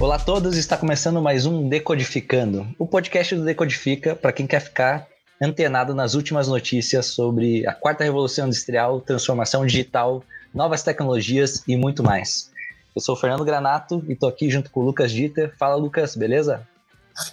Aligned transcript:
Olá 0.00 0.16
a 0.16 0.18
todos, 0.18 0.56
está 0.56 0.78
começando 0.78 1.20
mais 1.20 1.44
um 1.44 1.68
Decodificando, 1.68 2.66
o 2.78 2.86
podcast 2.86 3.34
do 3.34 3.44
Decodifica 3.44 4.16
para 4.16 4.32
quem 4.32 4.46
quer 4.46 4.60
ficar 4.60 5.06
antenado 5.38 5.94
nas 5.94 6.14
últimas 6.14 6.48
notícias 6.48 7.04
sobre 7.06 7.66
a 7.66 7.74
quarta 7.74 8.02
revolução 8.02 8.46
industrial, 8.46 9.02
transformação 9.02 9.66
digital, 9.66 10.24
novas 10.54 10.82
tecnologias 10.82 11.62
e 11.68 11.76
muito 11.76 12.02
mais. 12.02 12.50
Eu 12.96 13.02
sou 13.02 13.14
o 13.14 13.18
Fernando 13.18 13.44
Granato 13.44 14.02
e 14.08 14.12
estou 14.12 14.28
aqui 14.28 14.48
junto 14.48 14.70
com 14.70 14.80
o 14.80 14.84
Lucas 14.84 15.12
Dieter. 15.12 15.54
Fala, 15.58 15.74
Lucas, 15.74 16.16
beleza? 16.16 16.66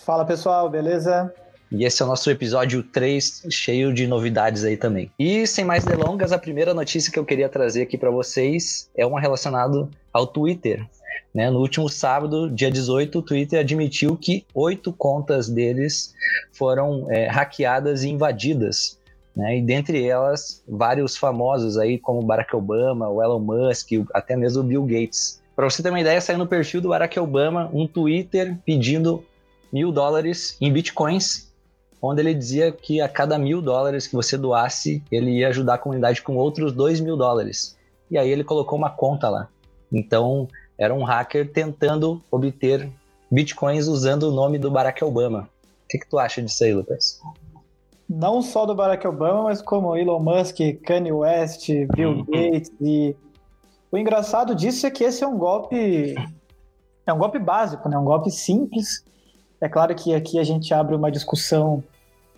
Fala, 0.03 0.25
pessoal, 0.25 0.67
beleza? 0.69 1.31
E 1.71 1.83
esse 1.83 2.01
é 2.01 2.05
o 2.05 2.07
nosso 2.07 2.29
episódio 2.31 2.81
3, 2.81 3.47
cheio 3.51 3.93
de 3.93 4.07
novidades 4.07 4.63
aí 4.63 4.77
também. 4.77 5.11
E 5.19 5.45
sem 5.45 5.63
mais 5.63 5.83
delongas, 5.83 6.31
a 6.31 6.39
primeira 6.39 6.73
notícia 6.73 7.11
que 7.11 7.19
eu 7.19 7.25
queria 7.25 7.49
trazer 7.49 7.83
aqui 7.83 7.97
para 7.97 8.09
vocês 8.09 8.89
é 8.95 9.05
uma 9.05 9.19
relacionada 9.19 9.87
ao 10.11 10.25
Twitter. 10.25 10.85
Né? 11.33 11.51
No 11.51 11.59
último 11.59 11.87
sábado, 11.87 12.49
dia 12.49 12.71
18, 12.71 13.19
o 13.19 13.21
Twitter 13.21 13.59
admitiu 13.59 14.15
que 14.15 14.45
oito 14.53 14.91
contas 14.91 15.49
deles 15.49 16.13
foram 16.51 17.11
é, 17.11 17.27
hackeadas 17.27 18.03
e 18.03 18.09
invadidas. 18.09 18.97
Né? 19.35 19.57
E 19.57 19.61
dentre 19.61 20.03
elas, 20.03 20.63
vários 20.67 21.17
famosos 21.17 21.77
aí, 21.77 21.99
como 21.99 22.23
Barack 22.23 22.55
Obama, 22.55 23.09
o 23.09 23.21
Elon 23.21 23.39
Musk, 23.39 23.91
até 24.13 24.35
mesmo 24.35 24.61
o 24.61 24.65
Bill 24.65 24.83
Gates. 24.83 25.41
Para 25.55 25.69
você 25.69 25.83
ter 25.83 25.89
uma 25.89 25.99
ideia, 26.01 26.19
saiu 26.21 26.37
no 26.37 26.47
perfil 26.47 26.81
do 26.81 26.89
Barack 26.89 27.19
Obama 27.19 27.69
um 27.73 27.87
Twitter 27.87 28.57
pedindo 28.65 29.23
mil 29.75 29.91
dólares 29.91 30.55
em 30.61 30.71
bitcoins, 30.71 31.51
onde 32.01 32.21
ele 32.21 32.33
dizia 32.33 32.71
que 32.71 33.01
a 33.01 33.09
cada 33.09 33.37
mil 33.37 33.61
dólares 33.61 34.07
que 34.07 34.15
você 34.15 34.37
doasse, 34.37 35.03
ele 35.11 35.31
ia 35.31 35.49
ajudar 35.49 35.73
a 35.73 35.77
comunidade 35.77 36.21
com 36.21 36.37
outros 36.37 36.71
dois 36.71 37.01
mil 37.01 37.17
dólares. 37.17 37.77
E 38.09 38.17
aí 38.17 38.29
ele 38.29 38.45
colocou 38.45 38.79
uma 38.79 38.89
conta 38.89 39.27
lá. 39.27 39.49
Então, 39.91 40.47
era 40.77 40.93
um 40.93 41.03
hacker 41.03 41.51
tentando 41.51 42.21
obter 42.31 42.89
bitcoins 43.29 43.87
usando 43.87 44.23
o 44.23 44.31
nome 44.31 44.57
do 44.57 44.71
Barack 44.71 45.03
Obama. 45.03 45.49
O 45.83 45.87
que, 45.89 45.97
que 45.97 46.09
tu 46.09 46.17
acha 46.17 46.41
disso 46.41 46.63
aí, 46.63 46.73
Lucas? 46.73 47.19
Não 48.07 48.41
só 48.41 48.65
do 48.65 48.73
Barack 48.73 49.05
Obama, 49.05 49.43
mas 49.43 49.61
como 49.61 49.97
Elon 49.97 50.19
Musk, 50.21 50.57
Kanye 50.85 51.11
West, 51.11 51.67
Bill 51.93 52.11
uhum. 52.11 52.25
Gates 52.25 52.71
e 52.79 53.13
o 53.91 53.97
engraçado 53.97 54.55
disso 54.55 54.87
é 54.87 54.91
que 54.91 55.03
esse 55.03 55.21
é 55.21 55.27
um 55.27 55.37
golpe 55.37 56.15
é 57.05 57.13
um 57.13 57.17
golpe 57.17 57.39
básico, 57.39 57.89
né? 57.89 57.97
Um 57.97 58.05
golpe 58.05 58.31
simples. 58.31 59.03
É 59.59 59.69
claro 59.69 59.95
que 59.95 60.13
aqui 60.13 60.39
a 60.39 60.43
gente 60.43 60.73
abre 60.73 60.95
uma 60.95 61.11
discussão 61.11 61.83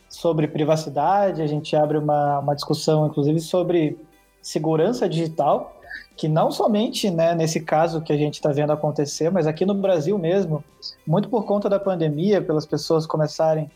sobre 0.10 0.48
privacidade, 0.48 1.42
a 1.42 1.48
gente 1.48 1.76
abre 1.76 1.98
uma, 1.98 2.40
uma 2.40 2.56
discussão, 2.56 3.08
inclusive, 3.08 3.40
sobre 3.40 3.98
segurança 4.42 5.10
digital, 5.10 5.78
que 6.16 6.28
não 6.28 6.52
somente 6.52 7.12
né, 7.12 7.36
nesse 7.36 7.60
caso 7.60 8.02
que 8.02 8.14
a 8.14 8.18
gente 8.18 8.36
está 8.36 8.52
vendo 8.52 8.72
acontecer, 8.72 9.30
mas 9.30 9.46
aqui 9.46 9.66
no 9.66 9.74
Brasil 9.74 10.18
mesmo, 10.18 10.64
muito 11.06 11.30
por 11.30 11.46
conta 11.46 11.70
da 11.70 11.80
pandemia, 11.80 12.42
pelas 12.42 12.66
pessoas 12.66 13.06
começarem 13.06 13.70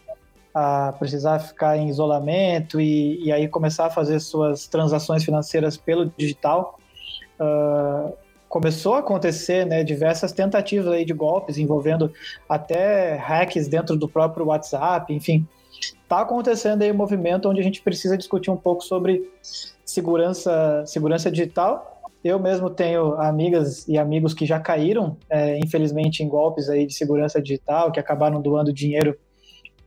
a 0.54 0.94
precisar 0.94 1.40
ficar 1.40 1.78
em 1.78 1.88
isolamento 1.88 2.80
e, 2.80 3.24
e 3.24 3.32
aí 3.32 3.48
começar 3.48 3.86
a 3.86 3.90
fazer 3.90 4.20
suas 4.20 4.68
transações 4.68 5.24
financeiras 5.24 5.78
pelo 5.78 6.12
digital, 6.18 6.78
uh, 7.40 8.14
começou 8.52 8.96
a 8.96 9.00
acontecer 9.00 9.66
né, 9.66 9.82
diversas 9.82 10.34
tentativas 10.34 10.88
aí 10.90 11.06
de 11.06 11.14
golpes 11.14 11.58
envolvendo 11.58 12.12
até 12.50 13.16
hacks 13.16 13.70
dentro 13.70 13.96
do 13.96 14.10
próprio 14.10 14.46
WhatsApp, 14.48 15.14
enfim. 15.14 15.48
Está 16.04 16.20
acontecendo 16.20 16.82
aí 16.82 16.92
um 16.92 16.96
movimento 16.96 17.50
onde 17.50 17.62
a 17.62 17.64
gente 17.64 17.82
precisa 17.82 18.18
discutir 18.18 18.52
um 18.52 18.58
pouco 18.58 18.84
sobre 18.84 19.32
segurança, 19.86 20.84
segurança 20.86 21.32
digital 21.32 21.92
eu 22.24 22.40
mesmo 22.40 22.70
tenho 22.70 23.16
amigas 23.16 23.88
e 23.88 23.98
amigos 23.98 24.34
que 24.34 24.46
já 24.46 24.60
caíram, 24.60 25.18
é, 25.28 25.58
infelizmente, 25.58 26.22
em 26.22 26.28
golpes 26.28 26.70
aí 26.70 26.86
de 26.86 26.94
segurança 26.94 27.42
digital, 27.42 27.92
que 27.92 28.00
acabaram 28.00 28.40
doando 28.40 28.72
dinheiro 28.72 29.18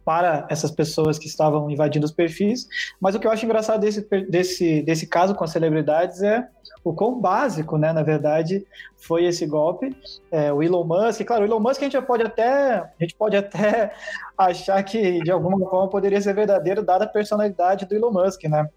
para 0.04 0.46
essas 0.50 0.70
pessoas 0.70 1.18
que 1.18 1.26
estavam 1.26 1.70
invadindo 1.70 2.04
os 2.04 2.12
perfis. 2.12 2.68
Mas 3.00 3.14
o 3.14 3.20
que 3.20 3.26
eu 3.26 3.30
acho 3.30 3.44
engraçado 3.44 3.80
desse, 3.80 4.02
desse, 4.28 4.82
desse 4.82 5.06
caso 5.06 5.34
com 5.34 5.44
as 5.44 5.50
celebridades 5.50 6.22
é 6.22 6.46
o 6.84 6.92
quão 6.92 7.18
básico, 7.18 7.78
né, 7.78 7.92
na 7.92 8.02
verdade, 8.02 8.66
foi 8.96 9.24
esse 9.24 9.46
golpe. 9.46 9.96
É, 10.30 10.52
o 10.52 10.62
Elon 10.62 10.84
Musk, 10.84 11.22
claro, 11.24 11.42
o 11.42 11.46
Elon 11.46 11.60
Musk 11.60 11.80
a 11.80 11.84
gente 11.84 12.02
pode 12.02 12.22
até, 12.22 12.74
a 12.76 12.92
gente 13.00 13.14
pode 13.14 13.36
até 13.36 13.94
achar 14.36 14.82
que 14.82 15.22
de 15.22 15.30
alguma 15.30 15.58
forma 15.58 15.88
poderia 15.88 16.20
ser 16.20 16.34
verdadeiro 16.34 16.84
dada 16.84 17.04
a 17.04 17.08
personalidade 17.08 17.86
do 17.86 17.94
Elon 17.94 18.12
Musk, 18.12 18.44
né? 18.44 18.68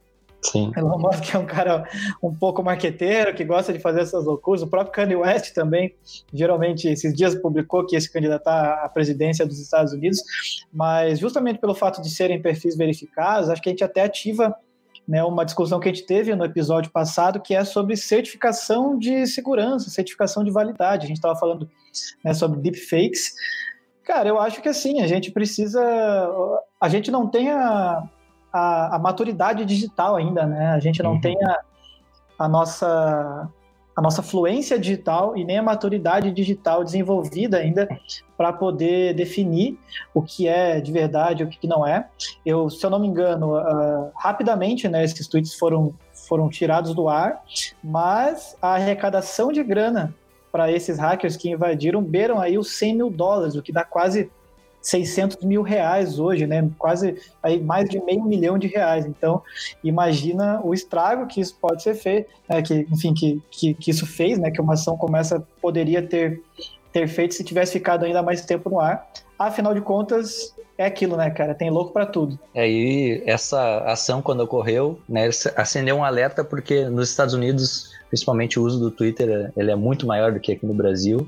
Sim. 0.41 0.71
Elon 0.77 0.97
Musk 0.97 1.33
é 1.33 1.37
um 1.37 1.45
cara 1.45 1.87
um 2.21 2.33
pouco 2.33 2.63
marqueteiro, 2.63 3.33
que 3.33 3.43
gosta 3.43 3.73
de 3.73 3.79
fazer 3.79 4.01
essas 4.01 4.25
loucuras. 4.25 4.61
O 4.61 4.67
próprio 4.67 4.93
Kanye 4.93 5.15
West 5.15 5.53
também, 5.53 5.93
geralmente, 6.33 6.87
esses 6.87 7.13
dias 7.13 7.35
publicou 7.35 7.85
que 7.85 7.95
esse 7.95 8.11
candidatar 8.11 8.83
à 8.83 8.89
presidência 8.89 9.45
dos 9.45 9.59
Estados 9.59 9.93
Unidos, 9.93 10.21
mas 10.71 11.19
justamente 11.19 11.59
pelo 11.59 11.75
fato 11.75 12.01
de 12.01 12.09
serem 12.09 12.41
perfis 12.41 12.77
verificados, 12.77 13.49
acho 13.49 13.61
que 13.61 13.69
a 13.69 13.71
gente 13.71 13.83
até 13.83 14.03
ativa 14.03 14.55
né, 15.07 15.23
uma 15.23 15.45
discussão 15.45 15.79
que 15.79 15.87
a 15.87 15.93
gente 15.93 16.05
teve 16.05 16.35
no 16.35 16.43
episódio 16.43 16.91
passado, 16.91 17.39
que 17.39 17.55
é 17.55 17.63
sobre 17.63 17.95
certificação 17.95 18.99
de 18.99 19.25
segurança, 19.25 19.89
certificação 19.89 20.43
de 20.43 20.51
validade. 20.51 21.05
A 21.05 21.07
gente 21.07 21.17
estava 21.17 21.39
falando 21.39 21.69
né, 22.23 22.33
sobre 22.33 22.59
deepfakes. 22.59 23.33
Cara, 24.03 24.27
eu 24.27 24.39
acho 24.39 24.61
que 24.61 24.67
assim, 24.67 25.01
a 25.01 25.07
gente 25.07 25.31
precisa. 25.31 25.81
A 26.79 26.89
gente 26.89 27.09
não 27.09 27.27
tem 27.27 27.49
a 27.49 28.03
a, 28.51 28.95
a 28.95 28.99
maturidade 28.99 29.65
digital 29.65 30.15
ainda, 30.15 30.45
né? 30.45 30.69
A 30.69 30.79
gente 30.79 31.01
não 31.01 31.13
uhum. 31.13 31.21
tem 31.21 31.37
a, 31.43 31.59
a, 32.39 32.47
nossa 32.47 33.49
a 33.95 34.01
nossa 34.01 34.21
fluência 34.21 34.77
digital 34.77 35.35
e 35.35 35.43
nem 35.43 35.57
a 35.57 35.63
maturidade 35.63 36.31
digital 36.31 36.83
desenvolvida 36.83 37.57
ainda 37.57 37.87
para 38.37 38.53
poder 38.53 39.15
definir 39.15 39.79
o 40.13 40.21
que 40.21 40.47
é 40.47 40.79
de 40.79 40.91
verdade 40.91 41.41
e 41.41 41.45
o 41.45 41.49
que 41.49 41.67
não 41.67 41.85
é. 41.85 42.07
Eu, 42.45 42.69
se 42.69 42.85
eu 42.85 42.91
não 42.91 42.99
me 42.99 43.07
engano, 43.07 43.57
uh, 43.57 44.11
rapidamente, 44.15 44.87
né, 44.87 45.03
esses 45.03 45.27
tweets 45.27 45.55
foram 45.55 45.93
foram 46.27 46.49
tirados 46.49 46.93
do 46.93 47.07
ar, 47.07 47.41
mas 47.81 48.55
a 48.61 48.73
arrecadação 48.75 49.51
de 49.51 49.63
grana 49.63 50.13
para 50.51 50.71
esses 50.71 50.99
hackers 50.99 51.37
que 51.37 51.49
invadiram 51.49 52.03
beiram 52.03 52.39
aí 52.39 52.57
os 52.57 52.77
100 52.77 52.95
mil 52.95 53.09
dólares, 53.09 53.55
o 53.55 53.61
que 53.61 53.71
dá 53.71 53.83
quase 53.83 54.29
600 54.81 55.43
mil 55.43 55.61
reais 55.61 56.19
hoje, 56.19 56.47
né? 56.47 56.69
Quase 56.77 57.15
aí 57.43 57.61
mais 57.61 57.89
de 57.89 58.01
meio 58.03 58.23
milhão 58.23 58.57
de 58.57 58.67
reais. 58.67 59.05
Então, 59.05 59.41
imagina 59.83 60.61
o 60.63 60.73
estrago 60.73 61.27
que 61.27 61.41
isso 61.41 61.57
pode 61.59 61.83
ser 61.83 61.95
feito, 61.95 62.29
né? 62.47 62.61
que, 62.61 62.87
enfim, 62.91 63.13
que, 63.13 63.41
que, 63.51 63.73
que, 63.73 63.91
isso 63.91 64.05
fez, 64.05 64.37
né? 64.39 64.51
Que 64.51 64.61
uma 64.61 64.73
ação 64.73 64.97
como 64.97 65.17
essa 65.17 65.45
poderia 65.61 66.01
ter, 66.01 66.41
ter 66.91 67.07
feito 67.07 67.33
se 67.33 67.43
tivesse 67.43 67.73
ficado 67.73 68.05
ainda 68.05 68.21
mais 68.23 68.45
tempo 68.45 68.69
no 68.69 68.79
ar. 68.79 69.07
Afinal 69.37 69.73
de 69.73 69.81
contas, 69.81 70.55
é 70.77 70.85
aquilo, 70.85 71.17
né, 71.17 71.29
cara? 71.29 71.55
Tem 71.55 71.69
louco 71.69 71.91
para 71.91 72.05
tudo. 72.05 72.39
É, 72.53 72.69
e 72.69 73.23
essa 73.25 73.79
ação, 73.79 74.21
quando 74.21 74.41
ocorreu, 74.41 74.99
né, 75.07 75.29
acendeu 75.55 75.97
um 75.97 76.03
alerta 76.03 76.43
porque 76.43 76.85
nos 76.85 77.09
Estados 77.09 77.33
Unidos, 77.33 77.91
principalmente 78.09 78.59
o 78.59 78.63
uso 78.63 78.79
do 78.79 78.91
Twitter, 78.91 79.51
ele 79.57 79.71
é 79.71 79.75
muito 79.75 80.05
maior 80.05 80.31
do 80.31 80.39
que 80.39 80.51
aqui 80.51 80.65
no 80.65 80.73
Brasil. 80.73 81.27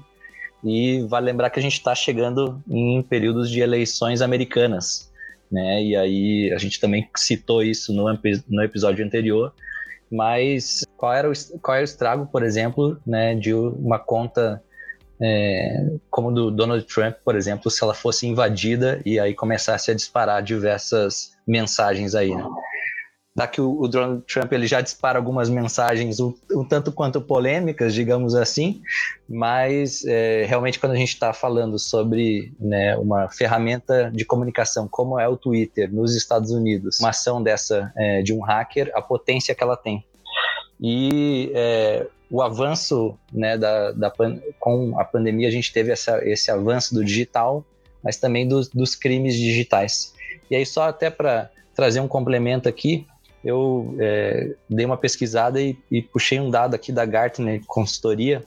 E 0.63 1.03
vale 1.07 1.27
lembrar 1.27 1.49
que 1.49 1.59
a 1.59 1.63
gente 1.63 1.73
está 1.73 1.95
chegando 1.95 2.61
em 2.69 3.01
períodos 3.01 3.49
de 3.49 3.61
eleições 3.61 4.21
americanas, 4.21 5.11
né? 5.51 5.81
E 5.83 5.95
aí 5.95 6.51
a 6.53 6.57
gente 6.57 6.79
também 6.79 7.07
citou 7.15 7.63
isso 7.63 7.93
no, 7.93 8.05
no 8.49 8.63
episódio 8.63 9.05
anterior. 9.05 9.53
Mas 10.11 10.85
qual 10.97 11.13
era, 11.13 11.29
o, 11.29 11.33
qual 11.61 11.75
era 11.75 11.83
o 11.83 11.85
estrago, 11.85 12.25
por 12.25 12.43
exemplo, 12.43 12.99
né, 13.05 13.35
de 13.35 13.53
uma 13.53 13.99
conta 13.99 14.61
é, 15.21 15.85
como 16.09 16.31
do 16.31 16.49
Donald 16.49 16.83
Trump, 16.85 17.15
por 17.23 17.35
exemplo, 17.35 17.69
se 17.69 17.83
ela 17.83 17.93
fosse 17.93 18.25
invadida 18.25 19.01
e 19.05 19.19
aí 19.19 19.33
começasse 19.33 19.91
a 19.91 19.93
disparar 19.93 20.41
diversas 20.41 21.33
mensagens 21.45 22.15
aí, 22.15 22.33
né? 22.33 22.43
Dá 23.39 23.47
que 23.47 23.61
o, 23.61 23.87
Donald 23.87 24.21
Trump 24.23 24.51
ele 24.51 24.67
já 24.67 24.81
dispara 24.81 25.17
algumas 25.17 25.47
mensagens 25.47 26.19
um, 26.19 26.33
um 26.51 26.65
tanto 26.65 26.91
quanto 26.91 27.21
polêmicas, 27.21 27.93
digamos 27.93 28.35
assim, 28.35 28.81
mas 29.29 30.03
é, 30.05 30.43
realmente 30.45 30.77
quando 30.77 30.91
a 30.91 30.97
gente 30.97 31.13
está 31.13 31.31
falando 31.31 31.79
sobre 31.79 32.51
né, 32.59 32.97
uma 32.97 33.29
ferramenta 33.29 34.11
de 34.13 34.25
comunicação 34.25 34.89
como 34.89 35.17
é 35.17 35.25
o 35.25 35.37
Twitter 35.37 35.89
nos 35.89 36.17
Estados 36.17 36.51
Unidos, 36.51 36.99
uma 36.99 37.11
ação 37.11 37.41
dessa 37.41 37.93
é, 37.95 38.21
de 38.21 38.33
um 38.33 38.41
hacker, 38.41 38.91
a 38.93 39.01
potência 39.01 39.55
que 39.55 39.63
ela 39.63 39.77
tem. 39.77 40.03
E 40.77 41.49
é, 41.55 42.07
o 42.29 42.41
avanço 42.41 43.17
né, 43.31 43.57
da, 43.57 43.93
da, 43.93 44.13
com 44.59 44.99
a 44.99 45.05
pandemia, 45.05 45.47
a 45.47 45.51
gente 45.51 45.71
teve 45.71 45.93
essa, 45.93 46.21
esse 46.27 46.51
avanço 46.51 46.93
do 46.93 47.05
digital, 47.05 47.63
mas 48.03 48.17
também 48.17 48.45
dos 48.45 48.95
crimes 48.95 49.33
digitais. 49.33 50.13
E 50.51 50.57
aí, 50.57 50.65
só 50.65 50.89
até 50.89 51.09
para 51.09 51.49
trazer 51.73 52.01
um 52.01 52.07
complemento 52.09 52.67
aqui, 52.67 53.07
eu 53.43 53.95
é, 53.99 54.55
dei 54.69 54.85
uma 54.85 54.97
pesquisada 54.97 55.61
e, 55.61 55.77
e, 55.89 56.01
puxei 56.01 56.39
um 56.39 56.49
dado 56.49 56.75
aqui 56.75 56.91
da 56.91 57.05
Gartner 57.05 57.61
Consultoria, 57.65 58.43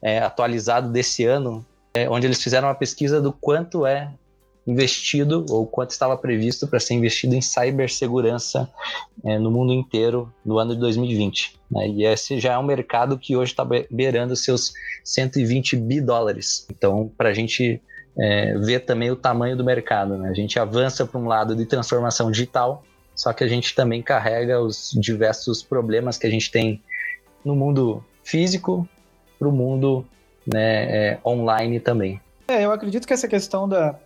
é, 0.00 0.18
atualizado 0.18 0.90
desse 0.90 1.24
ano, 1.24 1.64
é, 1.94 2.08
onde 2.08 2.26
eles 2.26 2.42
fizeram 2.42 2.68
uma 2.68 2.74
pesquisa 2.74 3.20
do 3.20 3.32
quanto 3.32 3.86
é 3.86 4.12
investido 4.66 5.44
ou 5.50 5.66
quanto 5.66 5.90
estava 5.90 6.16
previsto 6.16 6.66
para 6.68 6.78
ser 6.78 6.94
investido 6.94 7.34
em 7.34 7.40
cibersegurança 7.40 8.70
é, 9.24 9.38
no 9.38 9.50
mundo 9.50 9.72
inteiro 9.72 10.32
no 10.44 10.58
ano 10.58 10.74
de 10.74 10.80
2020. 10.80 11.56
Né? 11.70 11.88
E 11.88 12.04
esse 12.04 12.38
já 12.38 12.52
é 12.52 12.58
um 12.58 12.62
mercado 12.62 13.18
que 13.18 13.36
hoje 13.36 13.52
está 13.52 13.66
beirando 13.90 14.36
seus 14.36 14.72
120 15.04 15.76
bi 15.76 16.00
dólares. 16.00 16.66
Então, 16.70 17.10
para 17.16 17.30
a 17.30 17.34
gente 17.34 17.82
é, 18.16 18.56
ver 18.58 18.80
também 18.80 19.10
o 19.10 19.16
tamanho 19.16 19.56
do 19.56 19.64
mercado, 19.64 20.16
né? 20.16 20.28
a 20.28 20.34
gente 20.34 20.58
avança 20.58 21.04
para 21.04 21.18
um 21.18 21.26
lado 21.26 21.56
de 21.56 21.66
transformação 21.66 22.30
digital, 22.30 22.84
só 23.14 23.32
que 23.32 23.44
a 23.44 23.48
gente 23.48 23.74
também 23.74 24.02
carrega 24.02 24.60
os 24.60 24.90
diversos 24.98 25.62
problemas 25.62 26.16
que 26.16 26.26
a 26.26 26.30
gente 26.30 26.50
tem 26.50 26.82
no 27.44 27.54
mundo 27.54 28.04
físico 28.22 28.88
para 29.38 29.48
o 29.48 29.52
mundo 29.52 30.04
né, 30.46 31.12
é, 31.12 31.18
online 31.24 31.80
também. 31.80 32.20
É, 32.48 32.64
eu 32.64 32.72
acredito 32.72 33.06
que 33.06 33.12
essa 33.12 33.28
questão 33.28 33.68
da, 33.68 33.98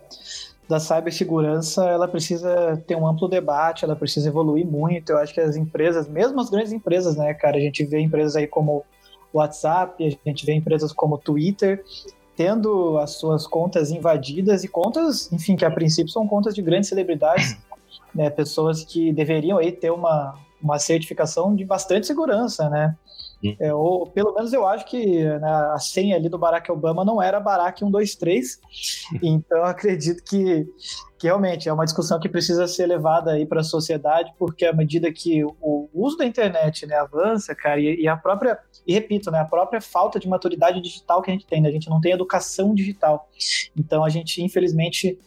da 0.69 0.81
cibersegurança, 0.81 1.85
ela 1.85 2.09
precisa 2.09 2.83
ter 2.87 2.97
um 2.97 3.07
amplo 3.07 3.29
debate, 3.29 3.85
ela 3.85 3.97
precisa 3.97 4.29
evoluir 4.29 4.67
muito. 4.67 5.11
Eu 5.11 5.19
acho 5.19 5.33
que 5.33 5.41
as 5.41 5.57
empresas, 5.57 6.09
mesmo 6.09 6.41
as 6.41 6.51
grandes 6.51 6.73
empresas, 6.73 7.17
né, 7.17 7.33
cara, 7.35 7.57
a 7.57 7.61
gente 7.61 7.85
vê 7.85 8.01
empresas 8.01 8.37
aí 8.37 8.47
como 8.47 8.85
WhatsApp, 9.33 10.05
a 10.05 10.29
gente 10.29 10.47
vê 10.47 10.55
empresas 10.55 10.93
como 10.93 11.19
Twitter, 11.19 11.85
tendo 12.37 12.99
as 12.99 13.13
suas 13.13 13.47
contas 13.47 13.91
invadidas 13.91 14.65
e 14.65 14.69
contas, 14.69 15.33
enfim, 15.33 15.57
que 15.57 15.65
a 15.65 15.71
princípio 15.71 16.13
são 16.13 16.27
contas 16.27 16.55
de 16.55 16.63
grandes 16.63 16.89
celebridades, 16.89 17.57
né, 18.15 18.31
pessoas 18.31 18.85
que 18.85 19.13
deveriam 19.13 19.59
aí 19.59 19.73
ter 19.73 19.91
uma, 19.91 20.35
uma 20.63 20.79
certificação 20.79 21.55
de 21.55 21.65
bastante 21.65 22.07
segurança, 22.07 22.69
né? 22.69 22.97
É, 23.61 23.73
ou 23.73 24.07
pelo 24.07 24.33
menos 24.35 24.53
eu 24.53 24.67
acho 24.67 24.87
que 24.87 25.23
né, 25.25 25.49
a 25.75 25.79
senha 25.79 26.17
ali 26.17 26.29
do 26.29 26.39
Barack 26.39 26.71
Obama 26.73 27.05
não 27.05 27.21
era 27.21 27.39
Barack 27.39 27.81
123. 27.81 28.61
Então 29.23 29.63
acredito 29.65 30.25
que, 30.25 30.67
que 31.19 31.27
realmente 31.27 31.69
é 31.69 31.73
uma 31.73 31.85
discussão 31.85 32.19
que 32.19 32.29
precisa 32.29 32.67
ser 32.67 32.87
levada 32.87 33.33
aí 33.33 33.47
para 33.47 33.61
a 33.61 33.65
sociedade, 33.65 34.33
porque 34.39 34.65
à 34.65 34.73
medida 34.73 35.13
que 35.13 35.45
o 35.45 35.89
uso 35.93 36.17
da 36.17 36.27
internet 36.27 36.87
né, 36.87 36.97
avança, 36.97 37.55
cara, 37.55 37.79
e, 37.79 38.03
e, 38.03 38.09
a 38.09 38.17
própria, 38.17 38.59
e 38.87 38.95
repito, 38.95 39.31
né, 39.31 39.41
a 39.41 39.45
própria 39.45 39.81
falta 39.81 40.19
de 40.19 40.29
maturidade 40.29 40.81
digital 40.81 41.21
que 41.21 41.31
a 41.31 41.35
gente 41.35 41.47
tem, 41.47 41.61
né, 41.61 41.69
a 41.69 41.73
gente 41.73 41.91
não 41.91 42.01
tem 42.01 42.13
educação 42.13 42.75
digital. 42.75 43.29
Então 43.77 44.03
a 44.03 44.09
gente, 44.09 44.43
infelizmente, 44.43 45.19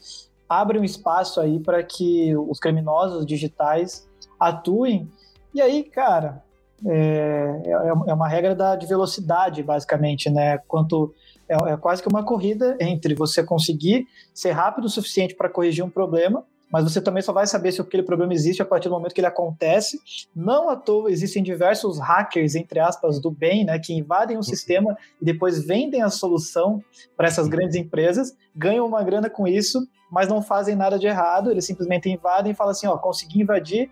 abre 0.49 0.79
um 0.79 0.83
espaço 0.83 1.39
aí 1.39 1.59
para 1.59 1.83
que 1.83 2.35
os 2.35 2.59
criminosos 2.59 3.25
digitais 3.25 4.09
atuem. 4.39 5.07
E 5.53 5.61
aí, 5.61 5.83
cara, 5.83 6.43
é, 6.85 7.61
é, 7.65 8.09
é 8.09 8.13
uma 8.13 8.27
regra 8.27 8.55
da, 8.55 8.75
de 8.75 8.87
velocidade, 8.87 9.61
basicamente, 9.61 10.29
né? 10.29 10.57
Quanto 10.67 11.13
é, 11.47 11.73
é 11.73 11.77
quase 11.77 12.01
que 12.01 12.07
uma 12.07 12.23
corrida 12.23 12.75
entre 12.79 13.13
você 13.13 13.43
conseguir 13.43 14.07
ser 14.33 14.51
rápido 14.51 14.85
o 14.85 14.89
suficiente 14.89 15.35
para 15.35 15.49
corrigir 15.49 15.83
um 15.83 15.89
problema 15.89 16.43
mas 16.71 16.83
você 16.83 17.01
também 17.01 17.21
só 17.21 17.33
vai 17.33 17.47
saber 17.47 17.71
se 17.71 17.81
aquele 17.81 18.03
problema 18.03 18.33
existe 18.33 18.61
a 18.61 18.65
partir 18.65 18.89
do 18.89 18.95
momento 18.95 19.13
que 19.13 19.21
ele 19.21 19.27
acontece. 19.27 19.99
Não 20.35 20.69
à 20.69 20.75
toa 20.75 21.11
existem 21.11 21.41
diversos 21.41 21.99
hackers, 21.99 22.55
entre 22.55 22.79
aspas, 22.79 23.19
do 23.19 23.31
bem, 23.31 23.65
né, 23.65 23.79
que 23.79 23.93
invadem 23.93 24.37
o 24.37 24.43
sistema 24.43 24.95
e 25.21 25.25
depois 25.25 25.65
vendem 25.65 26.01
a 26.01 26.09
solução 26.09 26.81
para 27.17 27.27
essas 27.27 27.47
grandes 27.47 27.75
empresas, 27.75 28.35
ganham 28.55 28.85
uma 28.85 29.03
grana 29.03 29.29
com 29.29 29.47
isso, 29.47 29.79
mas 30.11 30.27
não 30.27 30.41
fazem 30.41 30.75
nada 30.75 30.97
de 30.97 31.07
errado, 31.07 31.51
eles 31.51 31.65
simplesmente 31.65 32.09
invadem 32.09 32.51
e 32.51 32.55
falam 32.55 32.71
assim, 32.71 32.87
ó, 32.87 32.97
consegui 32.97 33.41
invadir 33.41 33.89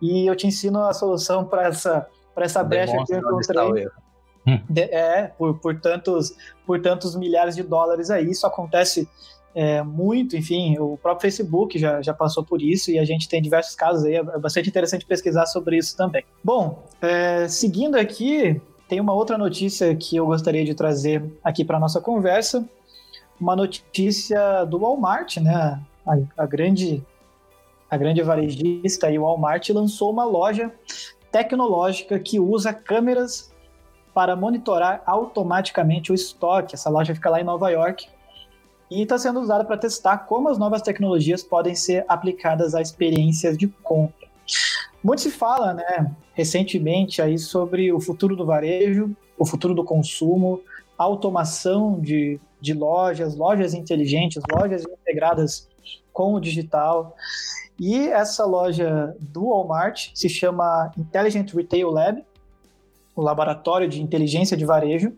e 0.00 0.26
eu 0.26 0.36
te 0.36 0.46
ensino 0.46 0.82
a 0.82 0.92
solução 0.92 1.44
para 1.44 1.68
essa 1.68 2.06
para 2.36 2.44
essa 2.44 2.62
brecha 2.62 2.92
que 3.06 3.14
eu 3.14 3.18
encontrei. 3.18 3.88
De, 4.68 4.82
é, 4.82 5.32
por, 5.38 5.58
por, 5.58 5.80
tantos, 5.80 6.36
por 6.66 6.80
tantos 6.80 7.16
milhares 7.16 7.56
de 7.56 7.64
dólares 7.64 8.10
aí. 8.10 8.30
Isso 8.30 8.46
acontece 8.46 9.08
é, 9.58 9.82
muito, 9.82 10.36
enfim, 10.36 10.76
o 10.78 10.98
próprio 10.98 11.22
Facebook 11.22 11.78
já, 11.78 12.02
já 12.02 12.12
passou 12.12 12.44
por 12.44 12.60
isso 12.60 12.90
e 12.90 12.98
a 12.98 13.06
gente 13.06 13.26
tem 13.26 13.40
diversos 13.40 13.74
casos 13.74 14.04
aí. 14.04 14.16
É, 14.16 14.18
é 14.18 14.38
bastante 14.38 14.68
interessante 14.68 15.06
pesquisar 15.06 15.46
sobre 15.46 15.78
isso 15.78 15.96
também. 15.96 16.22
Bom, 16.44 16.84
é, 17.00 17.48
seguindo 17.48 17.94
aqui, 17.94 18.60
tem 18.86 19.00
uma 19.00 19.14
outra 19.14 19.38
notícia 19.38 19.96
que 19.96 20.14
eu 20.14 20.26
gostaria 20.26 20.62
de 20.62 20.74
trazer 20.74 21.24
aqui 21.42 21.64
para 21.64 21.80
nossa 21.80 22.02
conversa. 22.02 22.68
Uma 23.40 23.56
notícia 23.56 24.64
do 24.64 24.78
Walmart, 24.78 25.38
né? 25.38 25.80
A, 26.06 26.18
a 26.36 26.44
grande 26.44 27.02
a 27.88 27.96
grande 27.96 28.20
varejista 28.20 29.10
e 29.10 29.18
o 29.18 29.22
Walmart 29.22 29.70
lançou 29.70 30.10
uma 30.10 30.24
loja 30.24 30.70
tecnológica 31.32 32.18
que 32.18 32.38
usa 32.38 32.74
câmeras 32.74 33.54
para 34.12 34.36
monitorar 34.36 35.02
automaticamente 35.06 36.12
o 36.12 36.14
estoque. 36.14 36.74
Essa 36.74 36.90
loja 36.90 37.14
fica 37.14 37.30
lá 37.30 37.40
em 37.40 37.44
Nova 37.44 37.70
York 37.70 38.06
e 38.90 39.02
está 39.02 39.18
sendo 39.18 39.40
usada 39.40 39.64
para 39.64 39.76
testar 39.76 40.18
como 40.18 40.48
as 40.48 40.58
novas 40.58 40.82
tecnologias 40.82 41.42
podem 41.42 41.74
ser 41.74 42.04
aplicadas 42.08 42.74
a 42.74 42.80
experiências 42.80 43.56
de 43.58 43.68
compra. 43.68 44.26
Muito 45.02 45.22
se 45.22 45.30
fala, 45.30 45.74
né, 45.74 46.14
recentemente 46.32 47.20
aí 47.20 47.38
sobre 47.38 47.92
o 47.92 48.00
futuro 48.00 48.36
do 48.36 48.46
varejo, 48.46 49.14
o 49.38 49.44
futuro 49.44 49.74
do 49.74 49.84
consumo, 49.84 50.60
automação 50.96 52.00
de, 52.00 52.40
de 52.60 52.72
lojas, 52.72 53.36
lojas 53.36 53.74
inteligentes, 53.74 54.42
lojas 54.50 54.82
integradas 54.84 55.68
com 56.12 56.34
o 56.34 56.40
digital. 56.40 57.14
E 57.78 58.08
essa 58.08 58.44
loja 58.44 59.14
do 59.20 59.48
Walmart 59.48 60.10
se 60.14 60.28
chama 60.28 60.90
Intelligent 60.96 61.52
Retail 61.52 61.90
Lab, 61.90 62.24
o 63.16 63.22
laboratório 63.22 63.88
de 63.88 64.02
inteligência 64.02 64.56
de 64.56 64.66
varejo, 64.66 65.12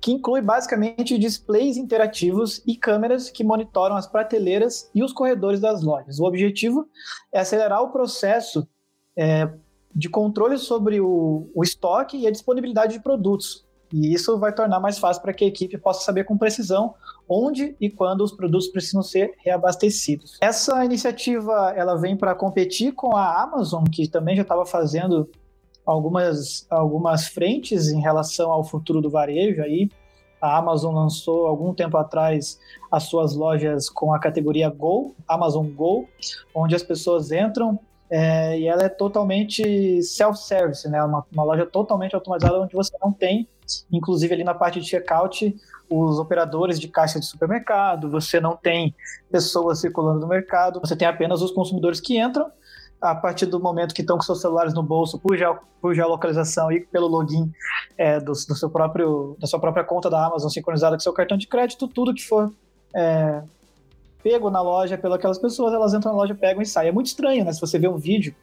que 0.00 0.10
inclui 0.10 0.40
basicamente 0.40 1.18
displays 1.18 1.76
interativos 1.76 2.62
e 2.66 2.74
câmeras 2.74 3.30
que 3.30 3.44
monitoram 3.44 3.94
as 3.94 4.06
prateleiras 4.06 4.90
e 4.94 5.04
os 5.04 5.12
corredores 5.12 5.60
das 5.60 5.82
lojas. 5.82 6.18
O 6.18 6.24
objetivo 6.24 6.88
é 7.30 7.40
acelerar 7.40 7.82
o 7.82 7.92
processo 7.92 8.66
é, 9.14 9.48
de 9.94 10.08
controle 10.08 10.56
sobre 10.56 10.98
o, 10.98 11.50
o 11.54 11.62
estoque 11.62 12.16
e 12.16 12.26
a 12.26 12.30
disponibilidade 12.30 12.94
de 12.94 13.00
produtos, 13.00 13.66
e 13.92 14.14
isso 14.14 14.38
vai 14.38 14.54
tornar 14.54 14.80
mais 14.80 14.98
fácil 14.98 15.20
para 15.20 15.34
que 15.34 15.44
a 15.44 15.48
equipe 15.48 15.76
possa 15.76 16.02
saber 16.02 16.24
com 16.24 16.38
precisão 16.38 16.94
onde 17.28 17.76
e 17.78 17.90
quando 17.90 18.22
os 18.22 18.32
produtos 18.32 18.68
precisam 18.68 19.02
ser 19.02 19.34
reabastecidos. 19.44 20.38
Essa 20.40 20.82
iniciativa 20.84 21.74
ela 21.76 21.96
vem 21.96 22.16
para 22.16 22.34
competir 22.34 22.92
com 22.92 23.14
a 23.14 23.42
Amazon, 23.42 23.84
que 23.84 24.08
também 24.08 24.34
já 24.34 24.42
estava 24.42 24.64
fazendo 24.64 25.28
algumas, 25.84 26.66
algumas 26.70 27.28
frentes 27.28 27.88
em 27.88 28.00
relação 28.00 28.50
ao 28.50 28.64
futuro 28.64 29.00
do 29.00 29.10
varejo 29.10 29.62
aí. 29.62 29.90
A 30.40 30.58
Amazon 30.58 30.94
lançou 30.94 31.46
algum 31.46 31.72
tempo 31.72 31.96
atrás 31.96 32.58
as 32.90 33.04
suas 33.04 33.34
lojas 33.34 33.88
com 33.88 34.12
a 34.12 34.18
categoria 34.18 34.68
Go, 34.68 35.14
Amazon 35.26 35.68
Go, 35.68 36.08
onde 36.52 36.74
as 36.74 36.82
pessoas 36.82 37.30
entram, 37.30 37.78
é, 38.10 38.58
e 38.58 38.66
ela 38.66 38.82
é 38.82 38.90
totalmente 38.90 40.02
self-service, 40.02 40.86
né? 40.86 41.02
Uma, 41.02 41.24
uma, 41.32 41.44
loja 41.44 41.64
totalmente 41.64 42.14
automatizada 42.14 42.60
onde 42.60 42.74
você 42.74 42.94
não 43.00 43.10
tem, 43.10 43.48
inclusive 43.90 44.34
ali 44.34 44.44
na 44.44 44.52
parte 44.52 44.80
de 44.80 44.86
checkout, 44.86 45.56
os 45.88 46.18
operadores 46.18 46.78
de 46.78 46.88
caixa 46.88 47.18
de 47.18 47.24
supermercado, 47.24 48.10
você 48.10 48.38
não 48.38 48.54
tem 48.54 48.94
pessoas 49.30 49.80
circulando 49.80 50.20
no 50.20 50.26
mercado, 50.26 50.78
você 50.78 50.94
tem 50.94 51.08
apenas 51.08 51.40
os 51.40 51.52
consumidores 51.52 52.00
que 52.00 52.20
entram. 52.20 52.50
A 53.02 53.14
partir 53.14 53.46
do 53.46 53.58
momento 53.58 53.94
que 53.94 54.00
estão 54.00 54.16
com 54.16 54.22
seus 54.22 54.40
celulares 54.40 54.72
no 54.72 54.82
bolso, 54.82 55.18
por, 55.18 55.36
geo, 55.36 55.58
por 55.80 55.92
geolocalização 55.92 56.70
e 56.70 56.80
pelo 56.80 57.08
login 57.08 57.52
é, 57.98 58.20
do, 58.20 58.32
do, 58.32 58.54
seu 58.54 58.70
próprio, 58.70 59.36
da 59.40 59.46
sua 59.48 59.58
própria 59.58 59.82
conta 59.82 60.08
da 60.08 60.24
Amazon 60.24 60.48
sincronizada 60.48 60.94
com 60.94 61.00
seu 61.00 61.12
cartão 61.12 61.36
de 61.36 61.48
crédito, 61.48 61.88
tudo 61.88 62.14
que 62.14 62.24
for 62.24 62.52
é, 62.94 63.42
pego 64.22 64.50
na 64.50 64.62
loja 64.62 64.96
pelas 64.96 65.38
pessoas, 65.38 65.74
elas 65.74 65.92
entram 65.92 66.12
na 66.12 66.18
loja, 66.18 66.34
pegam 66.34 66.62
e 66.62 66.66
saem. 66.66 66.90
É 66.90 66.92
muito 66.92 67.06
estranho, 67.06 67.44
né? 67.44 67.52
Se 67.52 67.60
você 67.60 67.78
vê 67.78 67.88
um 67.88 67.96
vídeo, 67.96 68.34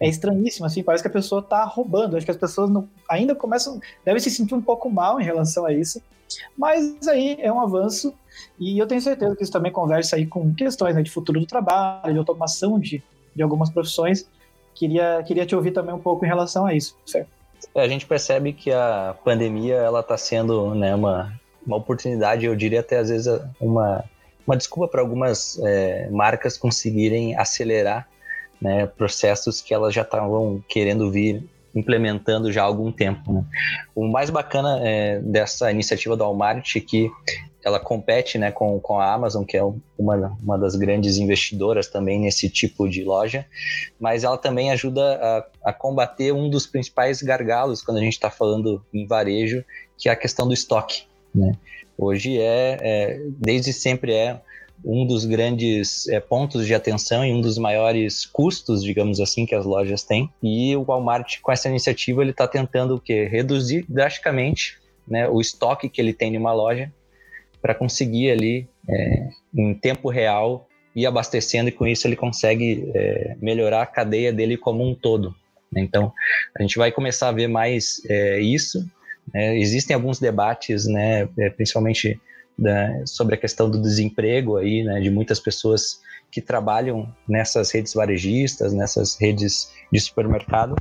é 0.00 0.08
estranhíssimo, 0.08 0.64
assim, 0.64 0.82
parece 0.82 1.02
que 1.02 1.08
a 1.08 1.12
pessoa 1.12 1.42
tá 1.42 1.64
roubando. 1.64 2.16
Acho 2.16 2.24
que 2.24 2.30
as 2.30 2.36
pessoas 2.36 2.70
não, 2.70 2.88
ainda 3.08 3.34
começam, 3.34 3.80
devem 4.04 4.20
se 4.20 4.30
sentir 4.30 4.54
um 4.54 4.62
pouco 4.62 4.88
mal 4.88 5.20
em 5.20 5.24
relação 5.24 5.66
a 5.66 5.72
isso. 5.72 6.00
Mas 6.56 7.06
aí 7.08 7.36
é 7.40 7.52
um 7.52 7.60
avanço 7.60 8.14
e 8.58 8.78
eu 8.78 8.86
tenho 8.86 9.00
certeza 9.00 9.34
que 9.34 9.42
isso 9.42 9.52
também 9.52 9.72
conversa 9.72 10.16
aí 10.16 10.26
com 10.26 10.54
questões 10.54 10.94
né, 10.94 11.02
de 11.02 11.10
futuro 11.10 11.40
do 11.40 11.46
trabalho, 11.46 12.12
de 12.12 12.18
automação 12.18 12.78
de, 12.78 13.02
de 13.38 13.42
algumas 13.42 13.70
profissões. 13.70 14.28
Queria, 14.74 15.22
queria 15.26 15.46
te 15.46 15.56
ouvir 15.56 15.70
também 15.70 15.94
um 15.94 15.98
pouco 15.98 16.24
em 16.24 16.28
relação 16.28 16.66
a 16.66 16.74
isso? 16.74 16.96
É, 17.74 17.80
a 17.80 17.88
gente 17.88 18.04
percebe 18.04 18.52
que 18.52 18.70
a 18.70 19.16
pandemia 19.24 19.76
ela 19.76 20.00
está 20.00 20.18
sendo 20.18 20.74
né, 20.74 20.94
uma, 20.94 21.32
uma 21.66 21.76
oportunidade, 21.76 22.44
eu 22.44 22.54
diria 22.54 22.80
até 22.80 22.98
às 22.98 23.08
vezes 23.08 23.40
uma 23.58 24.04
uma 24.48 24.56
desculpa 24.56 24.88
para 24.88 25.02
algumas 25.02 25.58
é, 25.62 26.08
marcas 26.10 26.56
conseguirem 26.56 27.36
acelerar 27.36 28.08
né, 28.58 28.86
processos 28.86 29.60
que 29.60 29.74
elas 29.74 29.92
já 29.92 30.00
estavam 30.00 30.64
querendo 30.66 31.10
vir 31.10 31.46
implementando 31.74 32.50
já 32.50 32.62
há 32.62 32.64
algum 32.64 32.90
tempo. 32.90 33.30
Né? 33.30 33.44
O 33.94 34.08
mais 34.08 34.30
bacana 34.30 34.80
é, 34.82 35.20
dessa 35.20 35.70
iniciativa 35.70 36.16
do 36.16 36.24
Walmart 36.24 36.76
é 36.76 36.80
que 36.80 37.10
ela 37.68 37.78
compete 37.78 38.38
né, 38.38 38.50
com, 38.50 38.80
com 38.80 38.98
a 38.98 39.12
Amazon, 39.12 39.44
que 39.44 39.56
é 39.56 39.62
uma, 39.98 40.36
uma 40.42 40.58
das 40.58 40.74
grandes 40.74 41.18
investidoras 41.18 41.86
também 41.86 42.18
nesse 42.18 42.48
tipo 42.48 42.88
de 42.88 43.04
loja, 43.04 43.46
mas 44.00 44.24
ela 44.24 44.36
também 44.36 44.70
ajuda 44.70 45.18
a, 45.62 45.70
a 45.70 45.72
combater 45.72 46.32
um 46.32 46.50
dos 46.50 46.66
principais 46.66 47.22
gargalos 47.22 47.82
quando 47.82 47.98
a 47.98 48.00
gente 48.00 48.14
está 48.14 48.30
falando 48.30 48.84
em 48.92 49.06
varejo, 49.06 49.64
que 49.96 50.08
é 50.08 50.12
a 50.12 50.16
questão 50.16 50.46
do 50.48 50.54
estoque. 50.54 51.04
Né? 51.34 51.52
Hoje 51.96 52.38
é, 52.38 52.78
é, 52.80 53.20
desde 53.38 53.72
sempre 53.72 54.12
é 54.12 54.40
um 54.84 55.04
dos 55.06 55.24
grandes 55.24 56.08
é, 56.08 56.20
pontos 56.20 56.66
de 56.66 56.74
atenção 56.74 57.24
e 57.24 57.32
um 57.32 57.40
dos 57.40 57.58
maiores 57.58 58.24
custos, 58.24 58.82
digamos 58.82 59.20
assim, 59.20 59.44
que 59.44 59.54
as 59.54 59.66
lojas 59.66 60.04
têm. 60.04 60.30
E 60.42 60.74
o 60.76 60.84
Walmart, 60.84 61.40
com 61.42 61.50
essa 61.50 61.68
iniciativa, 61.68 62.22
ele 62.22 62.30
está 62.30 62.46
tentando 62.46 62.94
o 62.94 63.00
quê? 63.00 63.24
Reduzir 63.24 63.84
drasticamente 63.88 64.78
né, 65.06 65.28
o 65.28 65.40
estoque 65.40 65.88
que 65.88 66.00
ele 66.00 66.12
tem 66.12 66.34
em 66.34 66.38
uma 66.38 66.52
loja 66.52 66.92
para 67.60 67.74
conseguir 67.74 68.30
ali, 68.30 68.68
é, 68.88 69.28
em 69.54 69.74
tempo 69.74 70.08
real, 70.08 70.68
ir 70.94 71.06
abastecendo 71.06 71.68
e 71.68 71.72
com 71.72 71.86
isso 71.86 72.06
ele 72.06 72.16
consegue 72.16 72.90
é, 72.94 73.36
melhorar 73.40 73.82
a 73.82 73.86
cadeia 73.86 74.32
dele 74.32 74.56
como 74.56 74.88
um 74.88 74.94
todo. 74.94 75.34
Então, 75.76 76.12
a 76.58 76.62
gente 76.62 76.78
vai 76.78 76.90
começar 76.90 77.28
a 77.28 77.32
ver 77.32 77.46
mais 77.46 78.02
é, 78.08 78.40
isso. 78.40 78.84
Né? 79.32 79.58
existem 79.58 79.94
alguns 79.94 80.18
debates, 80.18 80.86
né, 80.86 81.28
é, 81.38 81.50
principalmente 81.50 82.18
da, 82.58 83.06
sobre 83.06 83.34
a 83.34 83.38
questão 83.38 83.70
do 83.70 83.80
desemprego 83.80 84.56
aí, 84.56 84.82
né, 84.82 85.00
de 85.00 85.10
muitas 85.10 85.38
pessoas 85.38 86.00
que 86.30 86.40
trabalham 86.40 87.14
nessas 87.28 87.70
redes 87.70 87.92
varejistas, 87.94 88.72
nessas 88.72 89.16
redes 89.20 89.70
de 89.92 90.00
supermercado, 90.00 90.74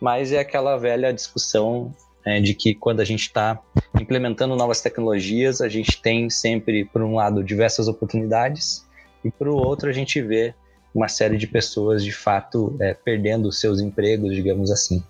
mas 0.00 0.32
é 0.32 0.38
aquela 0.38 0.76
velha 0.76 1.12
discussão 1.12 1.94
né, 2.24 2.40
de 2.40 2.54
que 2.54 2.74
quando 2.74 3.00
a 3.00 3.04
gente 3.04 3.22
está 3.22 3.60
implementando 4.00 4.56
novas 4.56 4.80
tecnologias, 4.80 5.60
a 5.60 5.68
gente 5.68 6.00
tem 6.00 6.30
sempre, 6.30 6.84
por 6.84 7.02
um 7.02 7.14
lado, 7.14 7.42
diversas 7.44 7.88
oportunidades 7.88 8.84
e, 9.24 9.30
por 9.30 9.48
outro, 9.48 9.88
a 9.88 9.92
gente 9.92 10.20
vê 10.20 10.54
uma 10.94 11.08
série 11.08 11.36
de 11.36 11.46
pessoas, 11.46 12.04
de 12.04 12.12
fato, 12.12 12.76
é, 12.80 12.94
perdendo 12.94 13.50
seus 13.50 13.80
empregos, 13.80 14.34
digamos 14.34 14.70
assim. 14.70 15.02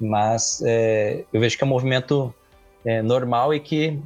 Mas 0.00 0.62
é, 0.64 1.24
eu 1.32 1.40
vejo 1.40 1.56
que 1.56 1.64
é 1.64 1.66
um 1.66 1.70
movimento 1.70 2.32
é, 2.84 3.02
normal 3.02 3.52
e 3.52 3.58
que 3.58 3.98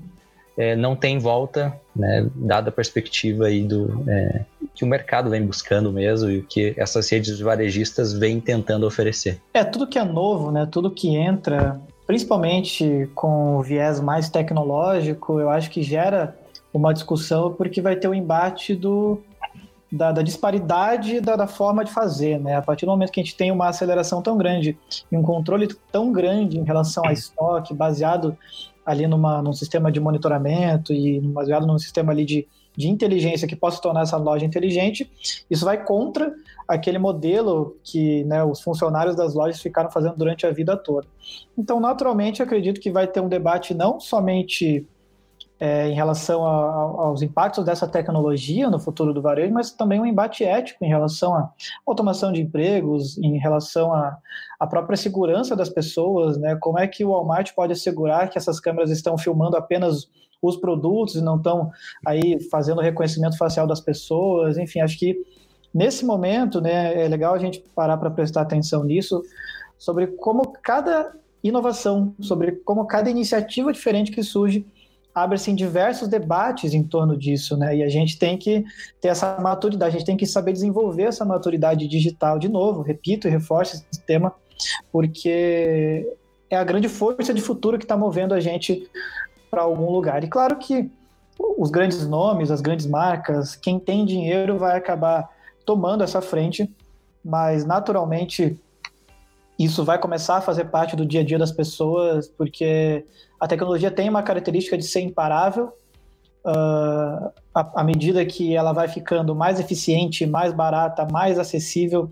é, 0.56 0.74
não 0.74 0.96
tem 0.96 1.18
volta, 1.18 1.78
né, 1.94 2.28
dada 2.34 2.70
a 2.70 2.72
perspectiva 2.72 3.46
aí 3.46 3.62
do 3.62 4.02
é, 4.08 4.44
que 4.74 4.84
o 4.84 4.86
mercado 4.86 5.28
vem 5.30 5.44
buscando 5.44 5.92
mesmo 5.92 6.30
e 6.30 6.38
o 6.38 6.42
que 6.42 6.74
essas 6.76 7.08
redes 7.10 7.40
varejistas 7.40 8.12
vêm 8.12 8.40
tentando 8.40 8.86
oferecer. 8.86 9.40
É, 9.52 9.64
tudo 9.64 9.86
que 9.86 9.98
é 9.98 10.04
novo, 10.04 10.50
né, 10.50 10.66
tudo 10.70 10.90
que 10.90 11.14
entra, 11.16 11.80
principalmente 12.10 13.08
com 13.14 13.58
o 13.58 13.62
viés 13.62 14.00
mais 14.00 14.28
tecnológico, 14.28 15.38
eu 15.38 15.48
acho 15.48 15.70
que 15.70 15.80
gera 15.80 16.36
uma 16.74 16.92
discussão 16.92 17.52
porque 17.52 17.80
vai 17.80 17.94
ter 17.94 18.08
o 18.08 18.10
um 18.10 18.14
embate 18.14 18.74
do, 18.74 19.20
da, 19.92 20.10
da 20.10 20.20
disparidade 20.20 21.20
da, 21.20 21.36
da, 21.36 21.46
forma 21.46 21.84
de 21.84 21.92
fazer, 21.92 22.40
né? 22.40 22.56
A 22.56 22.62
partir 22.62 22.84
do 22.84 22.90
momento 22.90 23.12
que 23.12 23.20
a 23.20 23.22
gente 23.22 23.36
tem 23.36 23.52
uma 23.52 23.68
aceleração 23.68 24.20
tão 24.20 24.36
grande 24.36 24.76
e 25.10 25.16
um 25.16 25.22
controle 25.22 25.68
tão 25.92 26.10
grande 26.10 26.58
em 26.58 26.64
relação 26.64 27.06
a 27.06 27.12
estoque, 27.12 27.72
baseado 27.72 28.36
ali 28.84 29.06
numa, 29.06 29.40
num 29.40 29.52
sistema 29.52 29.92
de 29.92 30.00
monitoramento 30.00 30.92
e 30.92 31.20
baseado 31.20 31.64
num 31.64 31.78
sistema 31.78 32.10
ali 32.10 32.24
de, 32.24 32.48
de 32.76 32.88
inteligência 32.88 33.48
que 33.48 33.56
possa 33.56 33.80
tornar 33.80 34.02
essa 34.02 34.16
loja 34.16 34.44
inteligente, 34.44 35.10
isso 35.50 35.64
vai 35.64 35.84
contra 35.84 36.32
aquele 36.66 36.98
modelo 36.98 37.76
que 37.82 38.24
né, 38.24 38.42
os 38.44 38.60
funcionários 38.60 39.16
das 39.16 39.34
lojas 39.34 39.60
ficaram 39.60 39.90
fazendo 39.90 40.16
durante 40.16 40.46
a 40.46 40.50
vida 40.50 40.76
toda. 40.76 41.06
Então, 41.58 41.80
naturalmente, 41.80 42.42
acredito 42.42 42.80
que 42.80 42.90
vai 42.90 43.06
ter 43.06 43.20
um 43.20 43.28
debate 43.28 43.74
não 43.74 43.98
somente 43.98 44.86
é, 45.60 45.88
em 45.88 45.94
relação 45.94 46.46
a, 46.46 47.04
aos 47.04 47.20
impactos 47.20 47.66
dessa 47.66 47.86
tecnologia 47.86 48.70
no 48.70 48.80
futuro 48.80 49.12
do 49.12 49.20
varejo, 49.20 49.52
mas 49.52 49.70
também 49.70 50.00
um 50.00 50.06
embate 50.06 50.42
ético 50.42 50.82
em 50.82 50.88
relação 50.88 51.34
à 51.34 51.52
automação 51.86 52.32
de 52.32 52.40
empregos, 52.40 53.18
em 53.18 53.36
relação 53.36 53.92
à, 53.92 54.16
à 54.58 54.66
própria 54.66 54.96
segurança 54.96 55.54
das 55.54 55.68
pessoas, 55.68 56.38
né? 56.38 56.56
Como 56.56 56.78
é 56.78 56.88
que 56.88 57.04
o 57.04 57.10
Walmart 57.10 57.52
pode 57.54 57.74
assegurar 57.74 58.30
que 58.30 58.38
essas 58.38 58.58
câmeras 58.58 58.90
estão 58.90 59.18
filmando 59.18 59.54
apenas 59.54 60.08
os 60.40 60.56
produtos 60.56 61.16
e 61.16 61.20
não 61.20 61.36
estão 61.36 61.70
aí 62.06 62.40
fazendo 62.50 62.80
reconhecimento 62.80 63.36
facial 63.36 63.66
das 63.66 63.82
pessoas? 63.82 64.56
Enfim, 64.56 64.80
acho 64.80 64.98
que 64.98 65.22
nesse 65.74 66.06
momento, 66.06 66.58
né, 66.58 67.04
é 67.04 67.06
legal 67.06 67.34
a 67.34 67.38
gente 67.38 67.62
parar 67.74 67.98
para 67.98 68.10
prestar 68.10 68.40
atenção 68.40 68.82
nisso 68.82 69.22
sobre 69.76 70.06
como 70.06 70.52
cada 70.62 71.12
inovação, 71.44 72.14
sobre 72.18 72.52
como 72.52 72.86
cada 72.86 73.10
iniciativa 73.10 73.70
diferente 73.70 74.10
que 74.10 74.22
surge 74.22 74.66
abre-se 75.14 75.52
diversos 75.52 76.08
debates 76.08 76.72
em 76.72 76.82
torno 76.82 77.16
disso, 77.16 77.56
né? 77.56 77.76
E 77.76 77.82
a 77.82 77.88
gente 77.88 78.18
tem 78.18 78.38
que 78.38 78.64
ter 79.00 79.08
essa 79.08 79.38
maturidade, 79.40 79.96
a 79.96 79.98
gente 79.98 80.06
tem 80.06 80.16
que 80.16 80.26
saber 80.26 80.52
desenvolver 80.52 81.04
essa 81.04 81.24
maturidade 81.24 81.86
digital 81.88 82.38
de 82.38 82.48
novo, 82.48 82.82
repito 82.82 83.26
e 83.26 83.30
reforço 83.30 83.76
esse 83.76 84.00
tema, 84.02 84.32
porque 84.92 86.08
é 86.48 86.56
a 86.56 86.64
grande 86.64 86.88
força 86.88 87.34
de 87.34 87.40
futuro 87.40 87.78
que 87.78 87.84
está 87.84 87.96
movendo 87.96 88.34
a 88.34 88.40
gente 88.40 88.88
para 89.50 89.62
algum 89.62 89.90
lugar. 89.90 90.22
E 90.22 90.28
claro 90.28 90.56
que 90.56 90.90
os 91.58 91.70
grandes 91.70 92.06
nomes, 92.06 92.50
as 92.50 92.60
grandes 92.60 92.86
marcas, 92.86 93.56
quem 93.56 93.78
tem 93.78 94.04
dinheiro 94.04 94.58
vai 94.58 94.76
acabar 94.76 95.28
tomando 95.64 96.04
essa 96.04 96.20
frente, 96.20 96.70
mas 97.24 97.64
naturalmente 97.64 98.58
isso 99.64 99.84
vai 99.84 99.98
começar 99.98 100.38
a 100.38 100.40
fazer 100.40 100.64
parte 100.64 100.96
do 100.96 101.04
dia 101.04 101.20
a 101.20 101.24
dia 101.24 101.38
das 101.38 101.52
pessoas, 101.52 102.28
porque 102.28 103.04
a 103.38 103.46
tecnologia 103.46 103.90
tem 103.90 104.08
uma 104.08 104.22
característica 104.22 104.76
de 104.78 104.84
ser 104.84 105.00
imparável. 105.00 105.72
Uh, 106.42 107.30
à 107.52 107.84
medida 107.84 108.24
que 108.24 108.56
ela 108.56 108.72
vai 108.72 108.88
ficando 108.88 109.34
mais 109.34 109.60
eficiente, 109.60 110.24
mais 110.24 110.54
barata, 110.54 111.06
mais 111.12 111.38
acessível, 111.38 112.10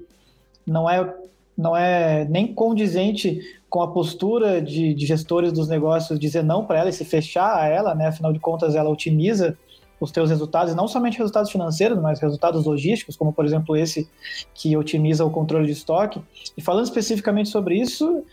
não 0.66 0.90
é, 0.90 1.14
não 1.56 1.74
é 1.74 2.26
nem 2.26 2.52
condizente 2.52 3.40
com 3.70 3.80
a 3.80 3.90
postura 3.90 4.60
de, 4.60 4.92
de 4.92 5.06
gestores 5.06 5.50
dos 5.50 5.68
negócios 5.68 6.18
dizer 6.18 6.42
não 6.42 6.66
para 6.66 6.80
ela 6.80 6.90
e 6.90 6.92
se 6.92 7.04
fechar 7.04 7.58
a 7.58 7.66
ela, 7.66 7.94
né? 7.94 8.08
afinal 8.08 8.30
de 8.30 8.38
contas, 8.38 8.74
ela 8.74 8.90
otimiza 8.90 9.56
os 10.00 10.10
teus 10.10 10.30
resultados, 10.30 10.74
não 10.74 10.86
somente 10.86 11.18
resultados 11.18 11.50
financeiros, 11.50 11.98
mas 12.00 12.20
resultados 12.20 12.64
logísticos, 12.64 13.16
como 13.16 13.32
por 13.32 13.44
exemplo 13.44 13.76
esse 13.76 14.08
que 14.54 14.76
otimiza 14.76 15.24
o 15.24 15.30
controle 15.30 15.66
de 15.66 15.72
estoque. 15.72 16.22
E 16.56 16.62
falando 16.62 16.84
especificamente 16.84 17.48
sobre 17.48 17.80
isso, 17.80 18.24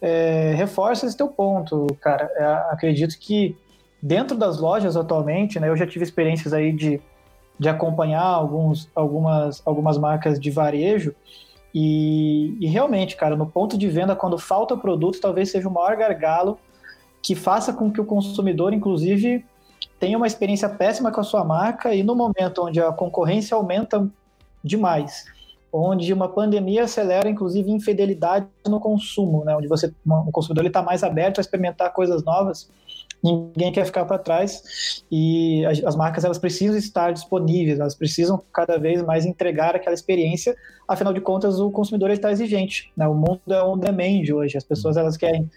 é, 0.00 0.52
reforça 0.56 1.06
esse 1.06 1.16
teu 1.16 1.28
ponto, 1.28 1.86
cara. 2.00 2.30
É, 2.36 2.44
acredito 2.72 3.18
que 3.18 3.56
dentro 4.02 4.36
das 4.36 4.58
lojas 4.58 4.96
atualmente, 4.96 5.58
né, 5.58 5.68
eu 5.68 5.76
já 5.76 5.86
tive 5.86 6.04
experiências 6.04 6.52
aí 6.52 6.72
de, 6.72 7.00
de 7.58 7.68
acompanhar 7.68 8.24
alguns, 8.24 8.90
algumas, 8.94 9.62
algumas 9.64 9.96
marcas 9.96 10.38
de 10.38 10.50
varejo 10.50 11.14
e, 11.74 12.56
e 12.60 12.66
realmente, 12.68 13.16
cara, 13.16 13.34
no 13.34 13.46
ponto 13.46 13.76
de 13.76 13.88
venda, 13.88 14.14
quando 14.14 14.38
falta 14.38 14.76
produto, 14.76 15.20
talvez 15.20 15.50
seja 15.50 15.68
o 15.68 15.72
maior 15.72 15.96
gargalo 15.96 16.56
que 17.20 17.34
faça 17.34 17.72
com 17.72 17.90
que 17.90 18.00
o 18.00 18.04
consumidor, 18.04 18.72
inclusive, 18.72 19.44
tenha 19.98 20.16
uma 20.16 20.26
experiência 20.26 20.68
péssima 20.68 21.10
com 21.10 21.20
a 21.20 21.24
sua 21.24 21.44
marca 21.44 21.94
e 21.94 22.02
no 22.02 22.14
momento 22.14 22.62
onde 22.62 22.80
a 22.80 22.92
concorrência 22.92 23.56
aumenta 23.56 24.06
demais 24.62 25.24
onde 25.76 26.12
uma 26.12 26.28
pandemia 26.28 26.84
acelera, 26.84 27.28
inclusive, 27.28 27.68
infidelidade 27.68 28.46
no 28.64 28.78
consumo, 28.78 29.44
né? 29.44 29.56
onde 29.56 29.66
você, 29.66 29.92
o 30.06 30.30
consumidor 30.30 30.64
está 30.66 30.80
mais 30.80 31.02
aberto 31.02 31.38
a 31.38 31.40
experimentar 31.40 31.92
coisas 31.92 32.22
novas, 32.22 32.70
ninguém 33.20 33.72
quer 33.72 33.84
ficar 33.84 34.04
para 34.04 34.16
trás 34.16 35.02
e 35.10 35.66
as, 35.66 35.82
as, 35.82 35.96
marcas 35.96 36.24
elas 36.24 36.38
precisam 36.38 36.76
estar 36.76 37.12
disponíveis, 37.12 37.80
elas 37.80 37.96
precisam 37.96 38.40
cada 38.52 38.78
vez 38.78 39.02
mais 39.02 39.26
entregar 39.26 39.74
aquela 39.74 39.94
experiência. 39.94 40.54
Afinal 40.86 41.12
de 41.12 41.20
contas, 41.20 41.58
o 41.58 41.68
consumidor 41.72 42.10
está 42.10 42.30
exigente. 42.30 42.92
Né? 42.96 43.08
O 43.08 43.14
mundo 43.14 43.40
é 43.48 43.64
on 43.64 43.76
demand 43.76 44.32
hoje, 44.32 44.56
as 44.56 44.64
pessoas 44.64 44.96
elas 44.96 45.16
querem 45.16 45.50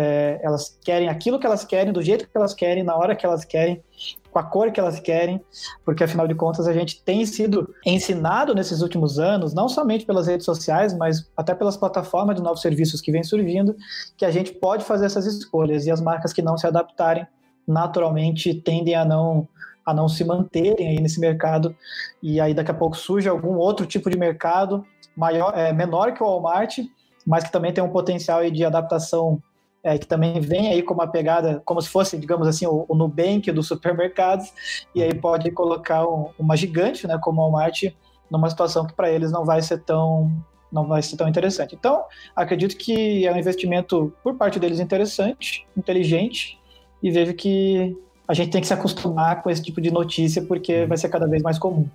é, 0.00 0.38
elas 0.44 0.78
querem 0.84 1.08
aquilo 1.08 1.40
que 1.40 1.46
elas 1.46 1.64
querem, 1.64 1.92
do 1.92 2.00
jeito 2.00 2.28
que 2.28 2.36
elas 2.36 2.54
querem, 2.54 2.84
na 2.84 2.94
hora 2.94 3.16
que 3.16 3.26
elas 3.26 3.44
querem, 3.44 3.82
com 4.30 4.38
a 4.38 4.44
cor 4.44 4.70
que 4.70 4.78
elas 4.78 5.00
querem, 5.00 5.44
porque 5.84 6.04
afinal 6.04 6.28
de 6.28 6.36
contas 6.36 6.68
a 6.68 6.72
gente 6.72 7.02
tem 7.02 7.26
sido 7.26 7.74
ensinado 7.84 8.54
nesses 8.54 8.80
últimos 8.80 9.18
anos, 9.18 9.52
não 9.52 9.68
somente 9.68 10.06
pelas 10.06 10.28
redes 10.28 10.44
sociais, 10.44 10.96
mas 10.96 11.28
até 11.36 11.52
pelas 11.52 11.76
plataformas 11.76 12.36
de 12.36 12.42
novos 12.42 12.60
serviços 12.60 13.00
que 13.00 13.10
vêm 13.10 13.24
surgindo, 13.24 13.74
que 14.16 14.24
a 14.24 14.30
gente 14.30 14.52
pode 14.52 14.84
fazer 14.84 15.06
essas 15.06 15.26
escolhas 15.26 15.84
e 15.84 15.90
as 15.90 16.00
marcas 16.00 16.32
que 16.32 16.42
não 16.42 16.56
se 16.56 16.68
adaptarem 16.68 17.26
naturalmente 17.66 18.54
tendem 18.54 18.94
a 18.94 19.04
não 19.04 19.48
a 19.84 19.92
não 19.92 20.06
se 20.06 20.22
manterem 20.22 20.86
aí 20.86 21.00
nesse 21.00 21.18
mercado 21.18 21.74
e 22.22 22.38
aí 22.40 22.52
daqui 22.52 22.70
a 22.70 22.74
pouco 22.74 22.94
surge 22.94 23.26
algum 23.26 23.56
outro 23.56 23.86
tipo 23.86 24.10
de 24.10 24.18
mercado 24.18 24.84
maior, 25.16 25.56
é, 25.56 25.72
menor 25.72 26.12
que 26.12 26.22
o 26.22 26.26
Walmart, 26.26 26.78
mas 27.26 27.42
que 27.42 27.50
também 27.50 27.72
tem 27.72 27.82
um 27.82 27.88
potencial 27.88 28.48
de 28.50 28.64
adaptação 28.66 29.42
é, 29.82 29.98
que 29.98 30.06
também 30.06 30.40
vem 30.40 30.68
aí 30.68 30.82
com 30.82 30.94
uma 30.94 31.06
pegada, 31.06 31.62
como 31.64 31.80
se 31.80 31.88
fosse, 31.88 32.16
digamos 32.18 32.46
assim, 32.46 32.66
o, 32.66 32.84
o 32.88 32.94
Nubank 32.94 33.50
dos 33.52 33.68
supermercados, 33.68 34.52
e 34.94 35.02
aí 35.02 35.14
pode 35.14 35.50
colocar 35.50 36.06
um, 36.06 36.30
uma 36.38 36.56
gigante, 36.56 37.06
né, 37.06 37.18
como 37.18 37.40
o 37.40 37.44
Walmart, 37.44 37.84
numa 38.30 38.50
situação 38.50 38.86
que 38.86 38.92
para 38.92 39.10
eles 39.10 39.32
não 39.32 39.44
vai 39.44 39.62
ser 39.62 39.82
tão 39.82 40.30
não 40.70 40.86
vai 40.86 41.00
ser 41.00 41.16
tão 41.16 41.26
interessante. 41.26 41.74
Então, 41.74 42.04
acredito 42.36 42.76
que 42.76 43.26
é 43.26 43.32
um 43.32 43.38
investimento 43.38 44.12
por 44.22 44.34
parte 44.34 44.60
deles 44.60 44.80
interessante, 44.80 45.66
inteligente, 45.74 46.58
e 47.02 47.10
vejo 47.10 47.32
que 47.32 47.96
a 48.26 48.34
gente 48.34 48.50
tem 48.50 48.60
que 48.60 48.66
se 48.66 48.74
acostumar 48.74 49.42
com 49.42 49.48
esse 49.48 49.62
tipo 49.62 49.80
de 49.80 49.90
notícia, 49.90 50.42
porque 50.42 50.84
vai 50.84 50.98
ser 50.98 51.08
cada 51.08 51.26
vez 51.26 51.42
mais 51.42 51.58
comum. 51.58 51.88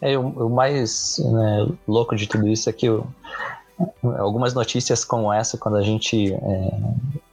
É, 0.00 0.16
o, 0.16 0.28
o 0.28 0.48
mais 0.48 1.18
né, 1.18 1.68
louco 1.88 2.14
de 2.14 2.28
tudo 2.28 2.46
isso 2.48 2.70
é 2.70 2.72
que 2.72 2.88
o, 2.88 3.04
algumas 4.18 4.54
notícias 4.54 5.04
como 5.04 5.32
essa, 5.32 5.58
quando 5.58 5.76
a 5.76 5.82
gente 5.82 6.32
é, 6.32 6.70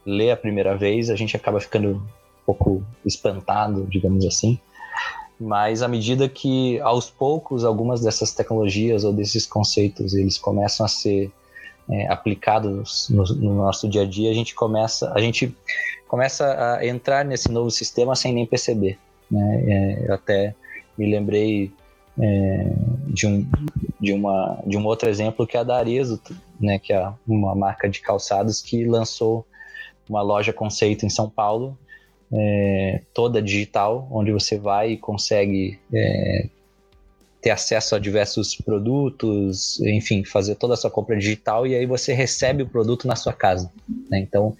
lê 0.04 0.30
a 0.30 0.36
primeira 0.36 0.76
vez, 0.76 1.10
a 1.10 1.16
gente 1.16 1.36
acaba 1.36 1.60
ficando 1.60 1.90
um 1.90 2.02
pouco 2.46 2.82
espantado, 3.04 3.86
digamos 3.88 4.24
assim. 4.24 4.58
Mas 5.38 5.82
à 5.82 5.88
medida 5.88 6.28
que, 6.28 6.78
aos 6.80 7.10
poucos, 7.10 7.64
algumas 7.64 8.02
dessas 8.02 8.32
tecnologias 8.32 9.04
ou 9.04 9.12
desses 9.12 9.46
conceitos 9.46 10.12
eles 10.12 10.36
começam 10.36 10.84
a 10.84 10.88
ser 10.88 11.32
é, 11.88 12.06
aplicados 12.08 13.08
no, 13.08 13.24
no, 13.24 13.54
nosso 13.56 13.88
dia 13.88 14.02
a 14.02 14.06
dia, 14.06 14.30
a 14.30 14.34
gente 14.34 14.54
começa, 14.54 15.10
a 15.14 15.20
gente 15.20 15.56
começa 16.06 16.76
a 16.76 16.86
entrar 16.86 17.24
nesse 17.24 17.50
novo 17.50 17.70
sistema 17.70 18.14
sem 18.14 18.34
nem 18.34 18.44
perceber. 18.44 18.98
Né? 19.30 19.64
É, 19.66 20.08
eu 20.08 20.14
até 20.14 20.54
me 20.98 21.10
lembrei 21.10 21.72
é, 22.18 22.72
de, 23.06 23.26
um, 23.26 23.46
de, 24.00 24.12
uma, 24.12 24.62
de 24.66 24.76
um 24.76 24.84
outro 24.86 25.08
exemplo 25.08 25.46
que 25.46 25.56
é 25.56 25.60
a 25.60 25.64
da 25.64 25.76
Arezo, 25.76 26.20
né, 26.58 26.78
que 26.78 26.92
é 26.92 27.12
uma 27.26 27.54
marca 27.54 27.88
de 27.88 28.00
calçados 28.00 28.62
que 28.62 28.84
lançou 28.84 29.46
uma 30.08 30.22
loja 30.22 30.52
conceito 30.52 31.06
em 31.06 31.10
São 31.10 31.28
Paulo, 31.28 31.78
é, 32.32 33.02
toda 33.12 33.42
digital, 33.42 34.08
onde 34.10 34.32
você 34.32 34.58
vai 34.58 34.92
e 34.92 34.96
consegue 34.96 35.78
é, 35.92 36.48
ter 37.40 37.50
acesso 37.50 37.94
a 37.94 37.98
diversos 37.98 38.54
produtos, 38.54 39.80
enfim, 39.80 40.24
fazer 40.24 40.56
toda 40.56 40.74
a 40.74 40.76
sua 40.76 40.90
compra 40.90 41.16
digital 41.16 41.66
e 41.66 41.74
aí 41.74 41.86
você 41.86 42.12
recebe 42.12 42.62
o 42.62 42.68
produto 42.68 43.06
na 43.06 43.16
sua 43.16 43.32
casa. 43.32 43.72
Né? 44.10 44.18
Então 44.20 44.56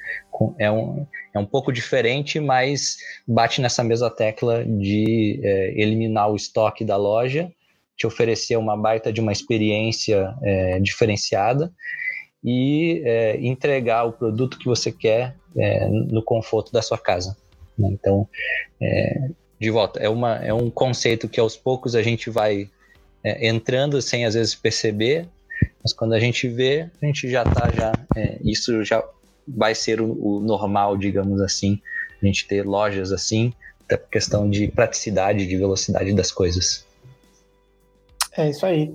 é 0.58 0.70
um, 0.70 1.06
é 1.34 1.38
um 1.38 1.44
pouco 1.44 1.72
diferente, 1.72 2.40
mas 2.40 2.96
bate 3.26 3.60
nessa 3.60 3.84
mesma 3.84 4.10
tecla 4.10 4.64
de 4.64 5.40
é, 5.42 5.80
eliminar 5.80 6.30
o 6.30 6.36
estoque 6.36 6.84
da 6.84 6.96
loja, 6.96 7.52
te 8.00 8.06
oferecer 8.06 8.56
uma 8.56 8.78
baita 8.78 9.12
de 9.12 9.20
uma 9.20 9.30
experiência 9.30 10.34
é, 10.42 10.80
diferenciada 10.80 11.70
e 12.42 13.02
é, 13.04 13.38
entregar 13.38 14.04
o 14.04 14.12
produto 14.12 14.58
que 14.58 14.64
você 14.64 14.90
quer 14.90 15.36
é, 15.54 15.86
no 15.86 16.22
conforto 16.22 16.72
da 16.72 16.80
sua 16.80 16.96
casa. 16.96 17.36
Né? 17.78 17.90
Então, 17.92 18.26
é, 18.80 19.28
de 19.60 19.70
volta, 19.70 20.00
é, 20.00 20.08
uma, 20.08 20.36
é 20.36 20.54
um 20.54 20.70
conceito 20.70 21.28
que 21.28 21.38
aos 21.38 21.58
poucos 21.58 21.94
a 21.94 22.02
gente 22.02 22.30
vai 22.30 22.70
é, 23.22 23.46
entrando 23.46 24.00
sem 24.00 24.24
às 24.24 24.32
vezes 24.32 24.54
perceber, 24.54 25.28
mas 25.82 25.92
quando 25.92 26.14
a 26.14 26.18
gente 26.18 26.48
vê, 26.48 26.88
a 27.02 27.04
gente 27.04 27.28
já 27.28 27.42
está 27.42 27.70
já, 27.70 27.92
é, 28.16 28.38
isso 28.42 28.82
já 28.82 29.04
vai 29.46 29.74
ser 29.74 30.00
o, 30.00 30.10
o, 30.10 30.40
normal, 30.40 30.96
digamos 30.96 31.42
assim, 31.42 31.78
a 32.22 32.24
gente 32.24 32.48
ter 32.48 32.64
lojas 32.64 33.12
assim, 33.12 33.52
até 33.84 33.98
por 33.98 34.08
questão 34.08 34.48
de 34.48 34.68
praticidade, 34.68 35.46
de 35.46 35.56
velocidade 35.58 36.14
das 36.14 36.32
coisas. 36.32 36.88
É 38.40 38.50
isso 38.50 38.64
aí. 38.64 38.94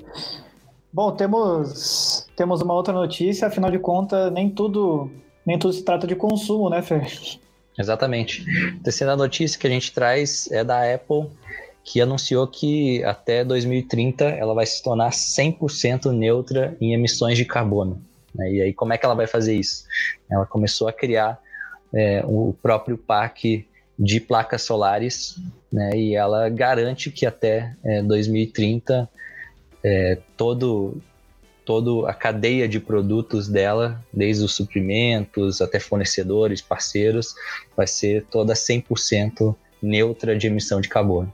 Bom, 0.91 1.11
temos 1.11 2.27
temos 2.35 2.61
uma 2.61 2.73
outra 2.73 2.93
notícia, 2.93 3.47
afinal 3.47 3.69
de 3.69 3.79
contas, 3.79 4.31
nem 4.31 4.49
tudo 4.49 5.11
nem 5.45 5.59
tudo 5.59 5.73
se 5.73 5.83
trata 5.83 6.07
de 6.07 6.15
consumo, 6.15 6.69
né, 6.69 6.81
Fer? 6.81 7.07
Exatamente. 7.77 8.43
A 8.79 8.83
terceira 8.83 9.15
notícia 9.15 9.59
que 9.59 9.67
a 9.67 9.69
gente 9.69 9.91
traz 9.91 10.49
é 10.51 10.63
da 10.63 10.93
Apple, 10.93 11.29
que 11.83 12.01
anunciou 12.01 12.47
que 12.47 13.03
até 13.03 13.43
2030 13.43 14.23
ela 14.25 14.53
vai 14.55 14.65
se 14.65 14.81
tornar 14.81 15.11
100% 15.11 16.11
neutra 16.11 16.75
em 16.81 16.93
emissões 16.93 17.37
de 17.37 17.45
carbono. 17.45 18.01
Né? 18.33 18.53
E 18.53 18.61
aí, 18.61 18.73
como 18.73 18.93
é 18.93 18.97
que 18.97 19.05
ela 19.05 19.13
vai 19.13 19.27
fazer 19.27 19.55
isso? 19.55 19.85
Ela 20.29 20.45
começou 20.45 20.87
a 20.87 20.93
criar 20.93 21.39
é, 21.93 22.23
o 22.25 22.55
próprio 22.61 22.97
parque 22.97 23.67
de 23.99 24.19
placas 24.19 24.63
solares, 24.63 25.35
né? 25.71 25.91
e 25.95 26.15
ela 26.15 26.49
garante 26.49 27.11
que 27.11 27.25
até 27.25 27.75
é, 27.83 28.01
2030 28.01 29.07
é, 29.85 30.17
todo 30.35 30.97
toda 31.63 32.07
a 32.07 32.13
cadeia 32.13 32.67
de 32.67 32.79
produtos 32.79 33.47
dela, 33.47 33.99
desde 34.13 34.43
os 34.43 34.53
suprimentos 34.53 35.61
até 35.61 35.79
fornecedores, 35.79 36.61
parceiros, 36.61 37.33
vai 37.75 37.87
ser 37.87 38.23
toda 38.29 38.53
100% 38.53 39.55
neutra 39.81 40.37
de 40.37 40.45
emissão 40.45 40.79
de 40.79 40.87
carbono. 40.87 41.33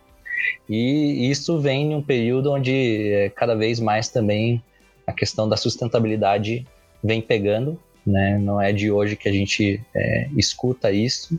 E 0.70 1.30
isso 1.30 1.60
vem 1.60 1.92
em 1.92 1.96
um 1.96 2.02
período 2.02 2.52
onde 2.52 3.12
é, 3.12 3.30
cada 3.30 3.56
vez 3.56 3.80
mais 3.80 4.08
também 4.08 4.64
a 5.06 5.12
questão 5.12 5.50
da 5.50 5.58
sustentabilidade 5.58 6.66
vem 7.04 7.22
pegando, 7.22 7.78
né? 8.08 8.38
Não 8.38 8.60
é 8.60 8.72
de 8.72 8.90
hoje 8.90 9.18
que 9.18 9.28
a 9.28 9.34
gente 9.34 9.82
é, 9.94 10.30
escuta 10.38 10.92
isso 10.92 11.38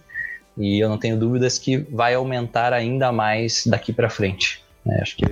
e 0.56 0.78
eu 0.78 0.88
não 0.88 0.98
tenho 0.98 1.18
dúvidas 1.18 1.58
que 1.58 1.78
vai 1.78 2.14
aumentar 2.14 2.74
ainda 2.74 3.10
mais 3.10 3.66
daqui 3.66 3.92
para 3.92 4.10
frente. 4.10 4.62
Né? 4.84 4.98
Acho 5.00 5.16
que 5.16 5.24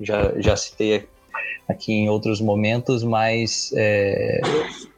já, 0.00 0.32
já 0.40 0.56
citei 0.56 1.06
aqui 1.68 1.92
em 1.92 2.08
outros 2.08 2.40
momentos, 2.40 3.02
mas 3.02 3.72
é, 3.76 4.40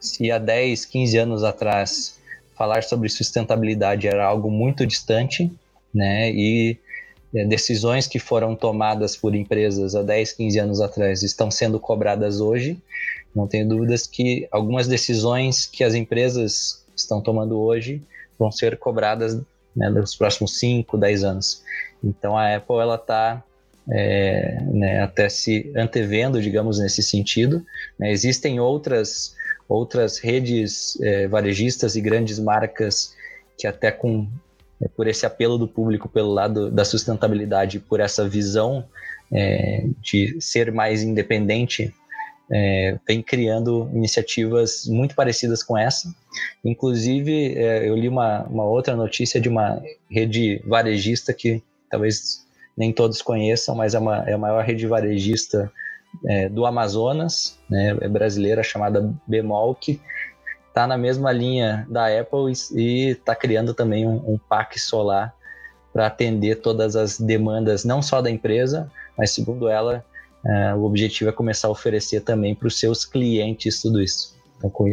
se 0.01 0.31
há 0.31 0.39
10, 0.39 0.85
15 0.85 1.19
anos 1.19 1.45
atrás 1.45 2.19
falar 2.57 2.83
sobre 2.83 3.09
sustentabilidade 3.09 4.09
era 4.09 4.25
algo 4.25 4.51
muito 4.51 4.87
distante, 4.87 5.53
né? 5.95 6.31
E 6.31 6.79
é, 7.35 7.45
decisões 7.45 8.07
que 8.07 8.19
foram 8.19 8.57
tomadas 8.57 9.17
por 9.17 9.35
empresas 9.35 9.95
há 9.95 10.03
10, 10.03 10.33
15 10.33 10.59
anos 10.59 10.81
atrás 10.81 11.23
estão 11.23 11.51
sendo 11.51 11.79
cobradas 11.79 12.41
hoje. 12.41 12.81
Não 13.35 13.47
tenho 13.47 13.69
dúvidas 13.69 14.07
que 14.07 14.49
algumas 14.51 14.89
decisões 14.89 15.67
que 15.67 15.85
as 15.85 15.95
empresas 15.95 16.85
estão 16.97 17.21
tomando 17.21 17.59
hoje 17.59 18.03
vão 18.39 18.51
ser 18.51 18.79
cobradas 18.79 19.39
né, 19.75 19.91
nos 19.91 20.17
próximos 20.17 20.59
5, 20.59 20.97
10 20.97 21.25
anos. 21.25 21.63
Então 22.03 22.37
a 22.37 22.57
Apple 22.57 22.77
ela 22.77 22.95
está 22.95 23.45
é, 23.91 24.59
né, 24.73 25.01
até 25.03 25.29
se 25.29 25.73
antevendo, 25.77 26.41
digamos, 26.41 26.79
nesse 26.79 27.03
sentido. 27.03 27.65
Né, 27.99 28.11
existem 28.11 28.59
outras, 28.61 29.35
outras 29.69 30.19
redes 30.19 31.01
é, 31.01 31.27
varejistas 31.29 31.97
e 31.97 32.01
grandes 32.01 32.39
marcas 32.39 33.15
que 33.59 33.67
até 33.67 33.91
com 33.91 34.29
é, 34.81 34.89
por 34.89 35.07
esse 35.07 35.25
apelo 35.25 35.57
do 35.57 35.67
público 35.67 36.09
pelo 36.09 36.33
lado 36.33 36.71
da 36.71 36.85
sustentabilidade, 36.85 37.79
por 37.79 38.01
essa 38.01 38.29
visão 38.29 38.85
é, 39.33 39.87
de 40.03 40.41
ser 40.41 40.71
mais 40.71 41.03
independente, 41.03 41.95
é, 42.51 42.99
vem 43.07 43.23
criando 43.23 43.91
iniciativas 43.93 44.87
muito 44.87 45.15
parecidas 45.15 45.63
com 45.63 45.77
essa. 45.77 46.15
Inclusive, 46.65 47.57
é, 47.57 47.89
eu 47.89 47.97
li 47.97 48.09
uma, 48.09 48.45
uma 48.45 48.65
outra 48.65 48.95
notícia 48.95 49.41
de 49.41 49.49
uma 49.49 49.83
rede 50.11 50.63
varejista 50.65 51.33
que 51.33 51.63
talvez 51.91 52.46
nem 52.77 52.93
todos 52.93 53.23
conheçam, 53.23 53.75
mas 53.75 53.95
é, 53.95 53.99
uma, 53.99 54.29
é 54.29 54.35
a 54.35 54.39
maior 54.39 54.63
rede 54.65 54.87
varejista 54.87 55.73
é, 56.25 56.49
do 56.49 56.67
Amazonas, 56.67 57.59
né, 57.69 57.97
é 58.01 58.09
brasileira, 58.09 58.63
chamada 58.63 59.13
Bemol, 59.27 59.75
que 59.75 60.01
está 60.69 60.87
na 60.87 60.99
mesma 60.99 61.33
linha 61.33 61.87
da 61.89 62.07
Apple 62.07 62.53
e 62.75 63.11
está 63.11 63.35
criando 63.35 63.73
também 63.73 64.07
um, 64.07 64.35
um 64.35 64.39
parque 64.39 64.79
solar 64.79 65.35
para 65.93 66.07
atender 66.07 66.57
todas 66.57 66.95
as 66.95 67.19
demandas, 67.19 67.85
não 67.85 68.03
só 68.03 68.21
da 68.21 68.31
empresa, 68.31 68.91
mas 69.17 69.31
segundo 69.31 69.69
ela, 69.69 70.05
é, 70.45 70.75
o 70.75 70.85
objetivo 70.85 71.31
é 71.31 71.33
começar 71.33 71.69
a 71.69 71.71
oferecer 71.71 72.21
também 72.21 72.55
para 72.55 72.69
os 72.69 72.79
seus 72.79 73.05
clientes 73.05 73.81
tudo 73.81 74.03
isso. 74.03 74.37
Então, 74.59 74.71
com, 74.71 74.85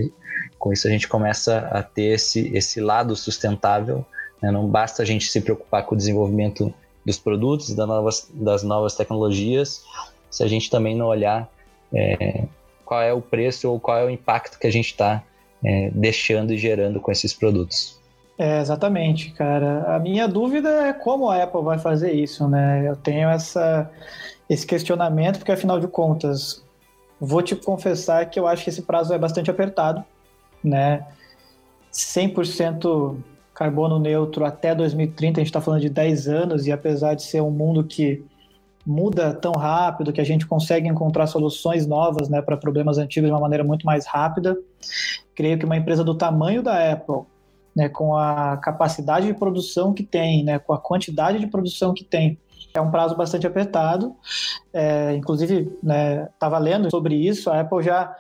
com, 0.57 0.71
isso, 0.71 0.87
a 0.87 0.89
gente 0.89 1.07
começa 1.07 1.59
a 1.71 1.83
ter 1.83 2.13
esse, 2.13 2.55
esse 2.55 2.79
lado 2.79 3.15
sustentável. 3.15 4.05
Né? 4.41 4.49
Não 4.51 4.67
basta 4.67 5.03
a 5.03 5.05
gente 5.05 5.29
se 5.29 5.41
preocupar 5.41 5.85
com 5.85 5.93
o 5.93 5.97
desenvolvimento 5.97 6.73
dos 7.05 7.17
produtos, 7.17 7.73
das 7.73 7.87
novas, 7.87 8.31
das 8.33 8.63
novas 8.63 8.95
tecnologias, 8.95 9.83
se 10.29 10.43
a 10.43 10.47
gente 10.47 10.69
também 10.69 10.95
não 10.95 11.07
olhar 11.07 11.49
é, 11.93 12.45
qual 12.85 13.01
é 13.01 13.13
o 13.13 13.21
preço 13.21 13.69
ou 13.69 13.79
qual 13.79 13.97
é 13.97 14.05
o 14.05 14.09
impacto 14.09 14.57
que 14.59 14.67
a 14.67 14.71
gente 14.71 14.87
está 14.87 15.23
é, 15.63 15.89
deixando 15.93 16.53
e 16.53 16.57
gerando 16.57 16.99
com 16.99 17.11
esses 17.11 17.33
produtos. 17.33 17.99
É, 18.37 18.59
exatamente, 18.59 19.31
cara. 19.31 19.95
A 19.95 19.99
minha 19.99 20.27
dúvida 20.27 20.69
é 20.87 20.93
como 20.93 21.29
a 21.29 21.43
Apple 21.43 21.61
vai 21.61 21.77
fazer 21.77 22.13
isso, 22.13 22.47
né? 22.47 22.87
Eu 22.87 22.95
tenho 22.95 23.29
essa, 23.29 23.89
esse 24.49 24.65
questionamento, 24.65 25.37
porque 25.37 25.51
afinal 25.51 25.79
de 25.79 25.87
contas, 25.87 26.63
vou 27.19 27.41
te 27.41 27.55
confessar 27.55 28.25
que 28.29 28.39
eu 28.39 28.47
acho 28.47 28.63
que 28.63 28.69
esse 28.69 28.81
prazo 28.81 29.13
é 29.13 29.17
bastante 29.19 29.51
apertado, 29.51 30.03
né? 30.63 31.05
100% 31.91 33.15
carbono 33.63 33.97
neutro 33.97 34.43
até 34.43 34.75
2030, 34.75 35.39
a 35.39 35.41
gente 35.41 35.47
está 35.47 35.61
falando 35.61 35.79
de 35.79 35.89
10 35.89 36.27
anos, 36.27 36.67
e 36.67 36.71
apesar 36.71 37.13
de 37.13 37.23
ser 37.23 37.41
um 37.41 37.49
mundo 37.49 37.81
que 37.85 38.21
muda 38.85 39.33
tão 39.33 39.53
rápido, 39.53 40.11
que 40.11 40.19
a 40.19 40.25
gente 40.25 40.45
consegue 40.45 40.89
encontrar 40.89 41.27
soluções 41.27 41.87
novas 41.87 42.27
né, 42.27 42.41
para 42.41 42.57
problemas 42.57 42.97
antigos 42.97 43.29
de 43.29 43.33
uma 43.33 43.39
maneira 43.39 43.63
muito 43.63 43.85
mais 43.85 44.05
rápida, 44.05 44.57
creio 45.33 45.57
que 45.57 45.63
uma 45.63 45.77
empresa 45.77 46.03
do 46.03 46.13
tamanho 46.13 46.61
da 46.61 46.91
Apple, 46.91 47.21
né, 47.73 47.87
com 47.87 48.17
a 48.17 48.57
capacidade 48.57 49.27
de 49.27 49.33
produção 49.33 49.93
que 49.93 50.03
tem, 50.03 50.43
né, 50.43 50.59
com 50.59 50.73
a 50.73 50.77
quantidade 50.77 51.39
de 51.39 51.47
produção 51.47 51.93
que 51.93 52.03
tem, 52.03 52.37
é 52.73 52.81
um 52.81 52.91
prazo 52.91 53.15
bastante 53.15 53.47
apertado. 53.47 54.15
É, 54.73 55.15
inclusive, 55.15 55.71
estava 56.33 56.59
né, 56.59 56.71
lendo 56.71 56.89
sobre 56.89 57.15
isso, 57.15 57.49
a 57.49 57.61
Apple 57.61 57.83
já 57.83 58.13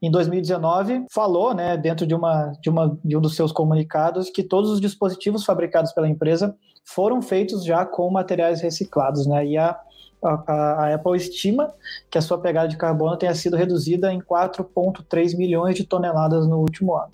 em 0.00 0.10
2019 0.10 1.06
falou, 1.10 1.52
né, 1.52 1.76
dentro 1.76 2.06
de, 2.06 2.14
uma, 2.14 2.52
de, 2.62 2.70
uma, 2.70 2.98
de 3.04 3.16
um 3.16 3.20
dos 3.20 3.34
seus 3.34 3.50
comunicados, 3.50 4.30
que 4.30 4.42
todos 4.42 4.70
os 4.70 4.80
dispositivos 4.80 5.44
fabricados 5.44 5.92
pela 5.92 6.08
empresa 6.08 6.56
foram 6.84 7.20
feitos 7.20 7.64
já 7.64 7.84
com 7.84 8.08
materiais 8.10 8.60
reciclados, 8.60 9.26
né, 9.26 9.44
e 9.44 9.58
a, 9.58 9.78
a, 10.22 10.84
a 10.84 10.94
Apple 10.94 11.16
estima 11.16 11.74
que 12.10 12.16
a 12.16 12.22
sua 12.22 12.38
pegada 12.38 12.68
de 12.68 12.76
carbono 12.76 13.16
tenha 13.16 13.34
sido 13.34 13.56
reduzida 13.56 14.12
em 14.12 14.20
4,3 14.20 15.36
milhões 15.36 15.74
de 15.74 15.84
toneladas 15.84 16.46
no 16.46 16.58
último 16.58 16.96
ano. 16.96 17.10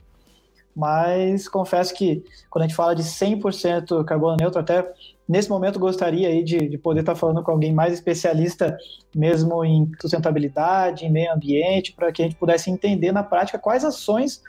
Mas 0.76 1.48
confesso 1.48 1.94
que 1.94 2.24
quando 2.50 2.64
a 2.64 2.66
gente 2.66 2.76
fala 2.76 2.96
de 2.96 3.02
100% 3.02 4.04
carbono 4.04 4.36
neutro, 4.38 4.60
até 4.60 4.92
nesse 5.28 5.48
momento 5.48 5.78
gostaria 5.78 6.28
aí 6.28 6.42
de, 6.42 6.68
de 6.68 6.78
poder 6.78 7.00
estar 7.00 7.14
falando 7.14 7.42
com 7.42 7.50
alguém 7.50 7.72
mais 7.72 7.94
especialista 7.94 8.76
mesmo 9.14 9.64
em 9.64 9.90
sustentabilidade, 10.00 11.06
em 11.06 11.10
meio 11.10 11.32
ambiente, 11.32 11.92
para 11.92 12.12
que 12.12 12.22
a 12.22 12.24
gente 12.24 12.36
pudesse 12.36 12.70
entender 12.70 13.12
na 13.12 13.22
prática 13.22 13.58
quais 13.58 13.84
ações 13.84 14.42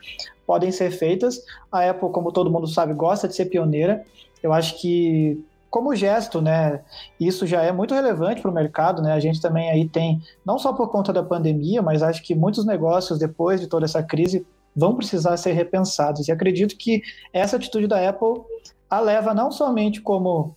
podem 0.46 0.72
ser 0.72 0.92
feitas. 0.92 1.42
A 1.72 1.90
Apple, 1.90 2.10
como 2.10 2.32
todo 2.32 2.52
mundo 2.52 2.68
sabe, 2.68 2.94
gosta 2.94 3.28
de 3.28 3.36
ser 3.36 3.46
pioneira. 3.46 4.04
Eu 4.44 4.54
acho 4.54 4.80
que 4.80 5.44
como 5.70 5.94
gesto, 5.94 6.42
né? 6.42 6.82
Isso 7.20 7.46
já 7.46 7.62
é 7.62 7.70
muito 7.70 7.94
relevante 7.94 8.42
para 8.42 8.50
o 8.50 8.54
mercado, 8.54 9.02
né? 9.02 9.12
A 9.12 9.20
gente 9.20 9.42
também 9.42 9.70
aí 9.70 9.90
tem, 9.90 10.22
não 10.46 10.58
só 10.58 10.72
por 10.72 10.90
conta 10.90 11.12
da 11.12 11.22
pandemia, 11.22 11.82
mas 11.82 12.02
acho 12.02 12.24
que 12.24 12.34
muitos 12.34 12.66
negócios 12.66 13.20
depois 13.20 13.60
de 13.60 13.68
toda 13.68 13.86
essa 13.86 14.02
crise 14.02 14.48
vão 14.74 14.96
precisar 14.96 15.36
ser 15.36 15.52
repensados. 15.52 16.28
E 16.28 16.32
acredito 16.32 16.78
que 16.78 17.02
essa 17.34 17.58
atitude 17.58 17.88
da 17.88 18.08
Apple 18.08 18.42
a 18.90 19.00
leva 19.02 19.34
não 19.34 19.52
somente 19.52 20.00
como 20.00 20.56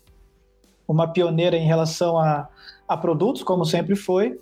uma 0.88 1.06
pioneira 1.06 1.56
em 1.56 1.66
relação 1.66 2.18
a, 2.18 2.48
a 2.88 2.96
produtos, 2.96 3.42
como 3.42 3.64
sempre 3.64 3.94
foi, 3.94 4.40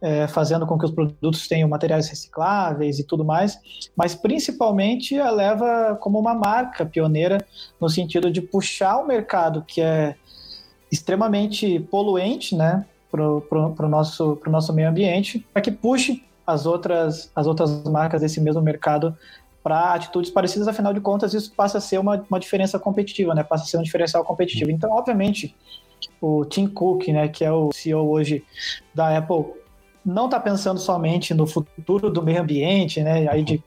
é, 0.00 0.26
fazendo 0.28 0.66
com 0.66 0.78
que 0.78 0.84
os 0.86 0.90
produtos 0.90 1.46
tenham 1.46 1.68
materiais 1.68 2.08
recicláveis 2.08 2.98
e 2.98 3.04
tudo 3.04 3.24
mais, 3.24 3.58
mas 3.94 4.14
principalmente 4.14 5.18
a 5.18 5.30
leva 5.30 5.98
como 6.00 6.18
uma 6.18 6.32
marca 6.32 6.86
pioneira 6.86 7.44
no 7.80 7.88
sentido 7.88 8.30
de 8.30 8.40
puxar 8.40 8.98
o 8.98 9.06
mercado 9.06 9.62
que 9.66 9.80
é 9.80 10.14
extremamente 10.90 11.78
poluente, 11.90 12.56
né, 12.56 12.86
para 13.10 13.22
o 13.22 13.88
nosso, 13.88 14.36
pro 14.36 14.50
nosso 14.50 14.72
meio 14.72 14.88
ambiente, 14.88 15.44
para 15.52 15.60
que 15.60 15.70
puxe 15.70 16.24
as 16.46 16.66
outras, 16.66 17.30
as 17.34 17.46
outras 17.46 17.82
marcas 17.84 18.20
desse 18.20 18.40
mesmo 18.40 18.62
mercado 18.62 19.16
para 19.62 19.94
atitudes 19.94 20.30
parecidas, 20.30 20.68
afinal 20.68 20.92
de 20.92 21.00
contas, 21.00 21.34
isso 21.34 21.52
passa 21.54 21.78
a 21.78 21.80
ser 21.80 21.98
uma, 21.98 22.24
uma 22.28 22.40
diferença 22.40 22.78
competitiva, 22.78 23.34
né? 23.34 23.42
Passa 23.42 23.64
a 23.64 23.66
ser 23.66 23.78
um 23.78 23.82
diferencial 23.82 24.24
competitivo. 24.24 24.70
Então, 24.70 24.90
obviamente, 24.90 25.54
o 26.20 26.44
Tim 26.44 26.66
Cook, 26.66 27.08
né, 27.08 27.28
que 27.28 27.44
é 27.44 27.52
o 27.52 27.70
CEO 27.72 28.08
hoje 28.08 28.44
da 28.94 29.16
Apple, 29.16 29.44
não 30.04 30.26
está 30.26 30.40
pensando 30.40 30.80
somente 30.80 31.34
no 31.34 31.46
futuro 31.46 32.10
do 32.10 32.22
meio 32.22 32.40
ambiente, 32.40 33.02
né, 33.02 33.28
aí 33.28 33.42
de 33.42 33.62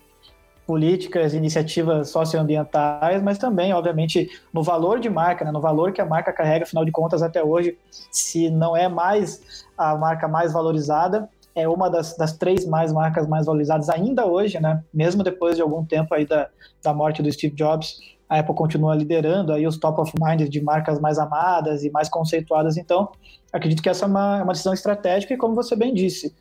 políticas, 0.65 1.34
iniciativas 1.34 2.10
socioambientais, 2.10 3.21
mas 3.21 3.38
também, 3.38 3.73
obviamente, 3.73 4.29
no 4.53 4.63
valor 4.63 4.99
de 4.99 5.10
marca, 5.10 5.43
né, 5.43 5.51
no 5.51 5.60
valor 5.60 5.91
que 5.91 6.01
a 6.01 6.06
marca 6.06 6.32
carrega, 6.32 6.63
afinal 6.63 6.86
de 6.86 6.91
contas, 6.91 7.21
até 7.21 7.43
hoje, 7.43 7.77
se 8.10 8.49
não 8.49 8.75
é 8.75 8.88
mais 8.88 9.65
a 9.77 9.95
marca 9.95 10.27
mais 10.27 10.53
valorizada, 10.53 11.29
é 11.56 11.68
uma 11.68 11.89
das, 11.89 12.18
das 12.18 12.38
três 12.38 12.66
mais 12.66 12.92
marcas 12.92 13.28
mais 13.28 13.46
valorizadas 13.46 13.89
ainda 13.89 14.26
hoje, 14.26 14.60
né, 14.60 14.84
mesmo 14.94 15.24
depois 15.24 15.56
de 15.56 15.62
algum 15.62 15.86
tempo 15.86 16.13
aí 16.13 16.26
da, 16.26 16.50
da 16.82 16.94
morte 16.94 17.22
do 17.22 17.32
Steve 17.32 17.56
Jobs, 17.56 18.00
a 18.34 18.39
Apple 18.39 18.56
continua 18.56 18.96
liderando 18.96 19.54
aí 19.54 19.68
os 19.68 19.78
top 19.78 20.02
of 20.02 20.12
mind 20.20 20.50
de 20.50 20.62
marcas 20.62 21.00
mais 21.00 21.20
amadas 21.20 21.84
e 21.84 21.92
mais 21.92 22.10
conceituadas. 22.10 22.78
Então, 22.78 23.10
acredito 23.52 23.84
que 23.84 23.89
essa 23.89 24.06
é 24.06 24.08
uma, 24.08 24.39
é 24.39 24.44
uma 24.44 24.54
decisão 24.54 24.74
estratégica 24.74 25.34
e, 25.34 25.38
como 25.38 25.54
você 25.54 25.76
bem 25.76 25.94
disse, 25.94 26.34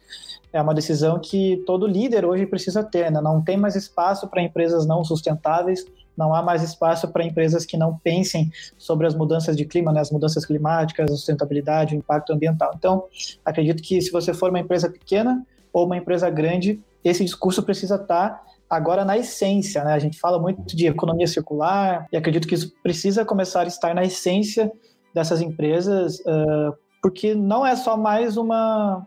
é 0.52 0.60
uma 0.62 0.74
decisão 0.74 1.18
que 1.18 1.62
todo 1.66 1.86
líder 1.86 2.24
hoje 2.24 2.46
precisa 2.46 2.82
ter. 2.82 3.10
Né? 3.10 3.20
Não 3.20 3.42
tem 3.42 3.58
mais 3.58 3.76
espaço 3.76 4.26
para 4.28 4.42
empresas 4.42 4.86
não 4.86 5.04
sustentáveis, 5.04 5.84
não 6.16 6.34
há 6.34 6.42
mais 6.42 6.62
espaço 6.62 7.08
para 7.08 7.24
empresas 7.24 7.64
que 7.64 7.76
não 7.76 7.96
pensem 7.98 8.50
sobre 8.76 9.06
as 9.06 9.14
mudanças 9.14 9.56
de 9.56 9.64
clima, 9.64 9.92
né? 9.92 10.00
as 10.00 10.10
mudanças 10.10 10.44
climáticas, 10.44 11.10
a 11.10 11.14
sustentabilidade, 11.14 11.94
o 11.94 11.98
impacto 11.98 12.32
ambiental. 12.32 12.72
Então, 12.76 13.04
acredito 13.44 13.82
que 13.82 14.00
se 14.00 14.10
você 14.10 14.34
for 14.34 14.50
uma 14.50 14.60
empresa 14.60 14.90
pequena 14.90 15.44
ou 15.72 15.86
uma 15.86 15.96
empresa 15.96 16.28
grande, 16.28 16.80
esse 17.04 17.24
discurso 17.24 17.62
precisa 17.62 17.96
estar 17.96 18.42
agora 18.68 19.04
na 19.04 19.18
essência, 19.18 19.84
né? 19.84 19.92
A 19.92 19.98
gente 19.98 20.18
fala 20.18 20.38
muito 20.38 20.74
de 20.74 20.86
economia 20.86 21.26
circular 21.26 22.06
e 22.10 22.16
acredito 22.16 22.48
que 22.48 22.54
isso 22.54 22.72
precisa 22.82 23.24
começar 23.24 23.62
a 23.62 23.66
estar 23.66 23.94
na 23.94 24.02
essência 24.02 24.72
dessas 25.14 25.42
empresas, 25.42 26.20
uh, 26.20 26.74
porque 27.02 27.34
não 27.34 27.66
é 27.66 27.76
só 27.76 27.98
mais 27.98 28.38
uma, 28.38 29.06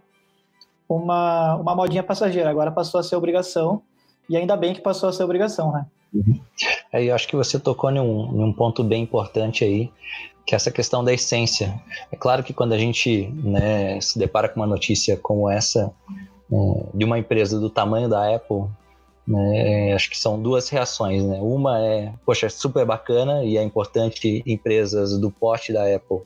uma, 0.88 1.56
uma 1.56 1.76
modinha 1.76 2.04
passageira, 2.04 2.50
agora 2.50 2.72
passou 2.72 3.00
a 3.00 3.04
ser 3.04 3.16
obrigação, 3.16 3.82
e 4.30 4.38
ainda 4.38 4.56
bem 4.56 4.74
que 4.74 4.82
passou 4.82 5.10
a 5.10 5.14
ser 5.14 5.24
obrigação, 5.24 5.72
né? 5.72 5.86
Uhum. 6.16 6.40
É, 6.94 7.04
eu 7.04 7.14
acho 7.14 7.28
que 7.28 7.36
você 7.36 7.60
tocou 7.60 7.92
em 7.92 8.00
um, 8.00 8.54
ponto 8.54 8.84
bem 8.84 9.04
importante 9.04 9.66
aí, 9.66 9.92
que 10.46 10.54
é 10.54 10.58
essa 10.58 10.72
questão 10.72 11.04
da 11.04 11.14
essência. 11.14 11.80
É 12.12 12.16
claro 12.16 12.44
que 12.44 12.54
quando 12.54 12.74
a 12.74 12.78
gente 12.78 13.28
né, 13.44 14.00
se 14.00 14.18
depara 14.18 14.48
com 14.48 14.60
uma 14.60 14.68
notícia 14.68 15.18
como 15.18 15.50
essa, 15.50 15.92
é, 16.52 16.56
de 16.94 17.04
uma 17.04 17.20
empresa 17.20 17.60
do 17.60 17.70
tamanho 17.70 18.08
da 18.08 18.34
Apple, 18.34 18.66
né? 19.28 19.94
Acho 19.94 20.10
que 20.10 20.18
são 20.18 20.40
duas 20.40 20.70
reações, 20.70 21.24
né? 21.24 21.40
Uma 21.42 21.80
é, 21.80 22.14
poxa, 22.26 22.46
é 22.46 22.50
super 22.50 22.86
bacana 22.86 23.44
e 23.44 23.58
é 23.58 23.64
importante 23.64 24.44
empresas 24.46 25.18
do 25.18 25.32
porte 25.32 25.74
da 25.74 25.84
Apple 25.96 26.20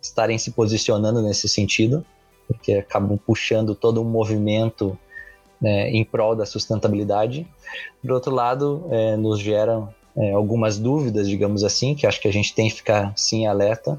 estarem 0.00 0.38
se 0.38 0.52
posicionando 0.52 1.20
nesse 1.20 1.48
sentido, 1.48 2.04
porque 2.46 2.72
acabam 2.72 3.18
puxando 3.18 3.74
todo 3.74 4.00
um 4.00 4.04
movimento 4.04 4.98
né, 5.60 5.90
em 5.90 6.04
prol 6.04 6.34
da 6.34 6.46
sustentabilidade. 6.46 7.46
Por 8.02 8.12
outro 8.12 8.34
lado, 8.34 8.86
é, 8.90 9.16
nos 9.16 9.40
geram 9.40 9.88
é, 10.16 10.32
algumas 10.32 10.78
dúvidas, 10.78 11.28
digamos 11.28 11.64
assim, 11.64 11.94
que 11.94 12.06
acho 12.06 12.20
que 12.20 12.28
a 12.28 12.32
gente 12.32 12.54
tem 12.54 12.68
que 12.68 12.76
ficar 12.76 13.12
sim 13.16 13.46
alerta, 13.46 13.98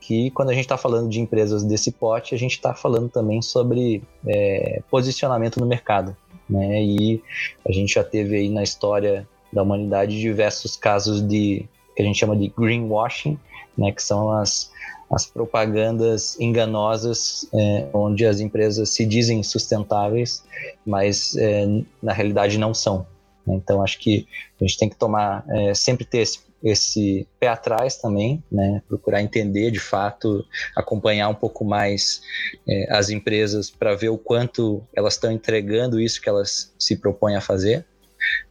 que 0.00 0.30
quando 0.30 0.50
a 0.50 0.54
gente 0.54 0.64
está 0.64 0.76
falando 0.76 1.08
de 1.08 1.20
empresas 1.20 1.62
desse 1.62 1.92
porte, 1.92 2.34
a 2.34 2.38
gente 2.38 2.52
está 2.52 2.74
falando 2.74 3.08
também 3.08 3.40
sobre 3.40 4.02
é, 4.26 4.82
posicionamento 4.90 5.60
no 5.60 5.66
mercado 5.66 6.16
né? 6.50 6.82
E 6.82 7.22
a 7.66 7.72
gente 7.72 7.94
já 7.94 8.02
teve 8.02 8.36
aí 8.36 8.48
na 8.48 8.62
história 8.62 9.26
da 9.52 9.62
humanidade 9.62 10.20
diversos 10.20 10.76
casos 10.76 11.26
de 11.26 11.66
que 11.94 12.02
a 12.02 12.04
gente 12.04 12.18
chama 12.18 12.36
de 12.36 12.48
greenwashing, 12.48 13.38
né? 13.78 13.92
Que 13.92 14.02
são 14.02 14.32
as 14.32 14.70
as 15.10 15.26
propagandas 15.26 16.38
enganosas, 16.38 17.48
é, 17.52 17.88
onde 17.92 18.24
as 18.24 18.40
empresas 18.40 18.90
se 18.90 19.04
dizem 19.04 19.42
sustentáveis, 19.42 20.44
mas 20.86 21.36
é, 21.36 21.66
na 22.02 22.12
realidade 22.12 22.58
não 22.58 22.72
são. 22.72 23.06
Então 23.46 23.82
acho 23.82 23.98
que 23.98 24.28
a 24.60 24.64
gente 24.64 24.78
tem 24.78 24.88
que 24.88 24.96
tomar 24.96 25.44
é, 25.48 25.74
sempre 25.74 26.04
ter 26.04 26.18
esse 26.18 26.50
esse 26.62 27.26
pé 27.38 27.48
atrás 27.48 27.96
também, 27.96 28.42
né? 28.50 28.82
Procurar 28.86 29.22
entender 29.22 29.70
de 29.70 29.80
fato, 29.80 30.44
acompanhar 30.76 31.28
um 31.28 31.34
pouco 31.34 31.64
mais 31.64 32.20
é, 32.68 32.86
as 32.94 33.08
empresas 33.08 33.70
para 33.70 33.94
ver 33.94 34.10
o 34.10 34.18
quanto 34.18 34.82
elas 34.94 35.14
estão 35.14 35.32
entregando 35.32 35.98
isso 36.00 36.20
que 36.20 36.28
elas 36.28 36.72
se 36.78 36.96
propõem 36.96 37.36
a 37.36 37.40
fazer. 37.40 37.86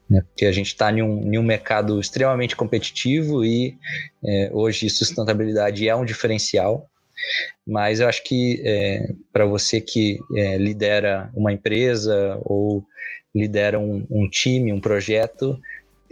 Né? 0.09 0.21
Porque 0.21 0.45
a 0.45 0.51
gente 0.51 0.67
está 0.67 0.91
em, 0.91 1.01
um, 1.01 1.33
em 1.33 1.37
um 1.37 1.43
mercado 1.43 1.99
extremamente 1.99 2.55
competitivo 2.55 3.45
e 3.45 3.77
é, 4.25 4.49
hoje 4.51 4.89
sustentabilidade 4.89 5.87
é 5.87 5.95
um 5.95 6.05
diferencial. 6.05 6.89
Mas 7.67 7.99
eu 7.99 8.07
acho 8.07 8.23
que 8.23 8.61
é, 8.63 9.13
para 9.31 9.45
você 9.45 9.81
que 9.81 10.17
é, 10.35 10.57
lidera 10.57 11.29
uma 11.35 11.51
empresa 11.51 12.39
ou 12.43 12.83
lidera 13.35 13.77
um, 13.77 14.05
um 14.09 14.29
time, 14.29 14.73
um 14.73 14.79
projeto, 14.79 15.59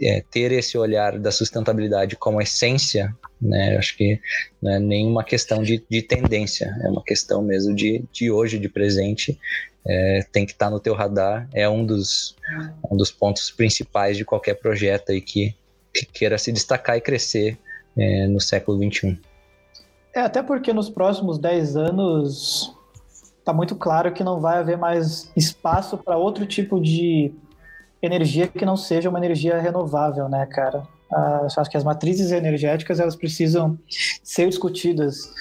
é, 0.00 0.22
ter 0.30 0.52
esse 0.52 0.78
olhar 0.78 1.18
da 1.18 1.32
sustentabilidade 1.32 2.16
como 2.16 2.40
essência, 2.40 3.12
né, 3.40 3.76
acho 3.76 3.96
que 3.96 4.20
não 4.62 4.72
é 4.72 4.78
nenhuma 4.78 5.24
questão 5.24 5.62
de, 5.62 5.84
de 5.90 6.02
tendência, 6.02 6.72
é 6.82 6.88
uma 6.88 7.02
questão 7.02 7.42
mesmo 7.42 7.74
de, 7.74 8.04
de 8.12 8.30
hoje, 8.30 8.58
de 8.58 8.68
presente, 8.68 9.38
é, 9.88 10.26
tem 10.30 10.44
que 10.44 10.52
estar 10.52 10.68
no 10.68 10.78
teu 10.78 10.94
radar, 10.94 11.48
é 11.54 11.68
um 11.68 11.84
dos, 11.84 12.36
um 12.90 12.96
dos 12.96 13.10
pontos 13.10 13.50
principais 13.50 14.16
de 14.16 14.24
qualquer 14.24 14.54
projeto 14.54 15.10
aí 15.10 15.20
que, 15.20 15.54
que 15.94 16.04
queira 16.04 16.36
se 16.36 16.52
destacar 16.52 16.98
e 16.98 17.00
crescer 17.00 17.58
é, 17.96 18.26
no 18.26 18.40
século 18.40 18.78
XXI. 18.78 19.18
É, 20.14 20.20
até 20.20 20.42
porque 20.42 20.72
nos 20.72 20.90
próximos 20.90 21.38
10 21.38 21.76
anos 21.76 22.74
está 23.38 23.52
muito 23.52 23.74
claro 23.74 24.12
que 24.12 24.22
não 24.22 24.40
vai 24.40 24.58
haver 24.58 24.76
mais 24.76 25.32
espaço 25.34 25.96
para 25.96 26.18
outro 26.18 26.44
tipo 26.44 26.80
de 26.80 27.32
energia 28.02 28.46
que 28.46 28.66
não 28.66 28.76
seja 28.76 29.08
uma 29.08 29.18
energia 29.18 29.58
renovável, 29.58 30.28
né, 30.28 30.44
cara? 30.46 30.86
Ah, 31.10 31.40
eu 31.42 31.62
acho 31.62 31.70
que 31.70 31.76
as 31.76 31.84
matrizes 31.84 32.30
energéticas 32.30 33.00
elas 33.00 33.16
precisam 33.16 33.78
ser 34.22 34.48
discutidas 34.48 35.32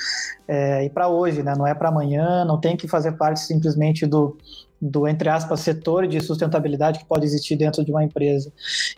é, 0.47 0.85
e 0.85 0.89
para 0.89 1.09
hoje, 1.09 1.43
né? 1.43 1.53
Não 1.57 1.67
é 1.67 1.73
para 1.73 1.89
amanhã, 1.89 2.45
não 2.45 2.59
tem 2.59 2.77
que 2.77 2.87
fazer 2.87 3.13
parte 3.13 3.41
simplesmente 3.41 4.05
do, 4.05 4.37
do 4.81 5.07
entre 5.07 5.27
aspas 5.27 5.59
setor 5.59 6.07
de 6.07 6.21
sustentabilidade 6.21 6.99
que 6.99 7.05
pode 7.05 7.25
existir 7.25 7.57
dentro 7.57 7.83
de 7.83 7.91
uma 7.91 8.03
empresa. 8.03 8.51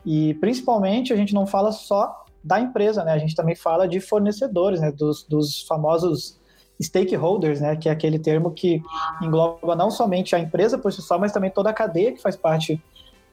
E 0.06 0.36
principalmente 0.36 1.12
a 1.12 1.16
gente 1.16 1.34
não 1.34 1.48
fala 1.48 1.72
só 1.72 2.26
da 2.44 2.60
empresa, 2.60 3.04
né? 3.04 3.14
A 3.14 3.18
gente 3.18 3.36
também 3.36 3.56
fala 3.56 3.88
de 3.88 4.00
fornecedores, 4.00 4.80
né? 4.80 4.92
Dos, 4.92 5.24
dos 5.24 5.64
famosos 5.64 6.40
stakeholders, 6.82 7.60
né? 7.60 7.76
Que 7.76 7.90
é 7.90 7.92
aquele 7.92 8.20
termo 8.20 8.52
que 8.52 8.82
engloba 9.22 9.76
não 9.76 9.90
somente 9.90 10.36
a 10.36 10.40
empresa 10.40 10.78
por 10.78 10.94
si 10.94 11.02
só, 11.02 11.18
mas 11.18 11.32
também 11.32 11.50
toda 11.50 11.70
a 11.72 11.74
cadeia 11.74 12.12
que 12.12 12.22
faz 12.22 12.36
parte 12.36 12.82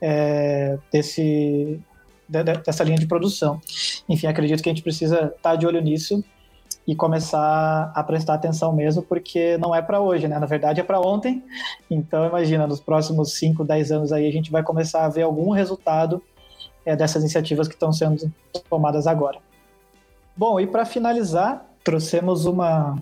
é, 0.00 0.78
desse, 0.92 1.80
dessa 2.28 2.84
linha 2.84 2.98
de 2.98 3.06
produção. 3.06 3.60
Enfim, 4.08 4.26
acredito 4.26 4.62
que 4.62 4.68
a 4.68 4.72
gente 4.72 4.82
precisa 4.82 5.26
estar 5.26 5.36
tá 5.50 5.56
de 5.56 5.66
olho 5.66 5.80
nisso 5.80 6.24
e 6.86 6.94
começar 6.94 7.90
a 7.94 8.02
prestar 8.04 8.34
atenção 8.34 8.72
mesmo, 8.72 9.02
porque 9.02 9.58
não 9.58 9.74
é 9.74 9.82
para 9.82 10.00
hoje, 10.00 10.28
né? 10.28 10.38
Na 10.38 10.46
verdade 10.46 10.80
é 10.80 10.84
para 10.84 11.00
ontem. 11.00 11.42
Então, 11.90 12.26
imagina, 12.26 12.66
nos 12.66 12.80
próximos 12.80 13.34
5, 13.34 13.64
10 13.64 13.92
anos 13.92 14.12
aí 14.12 14.26
a 14.26 14.32
gente 14.32 14.52
vai 14.52 14.62
começar 14.62 15.04
a 15.04 15.08
ver 15.08 15.22
algum 15.22 15.50
resultado 15.50 16.22
é, 16.84 16.94
dessas 16.94 17.22
iniciativas 17.22 17.66
que 17.66 17.74
estão 17.74 17.92
sendo 17.92 18.32
tomadas 18.70 19.06
agora. 19.06 19.38
Bom, 20.36 20.60
e 20.60 20.66
para 20.66 20.84
finalizar, 20.84 21.66
trouxemos 21.82 22.46
uma 22.46 22.96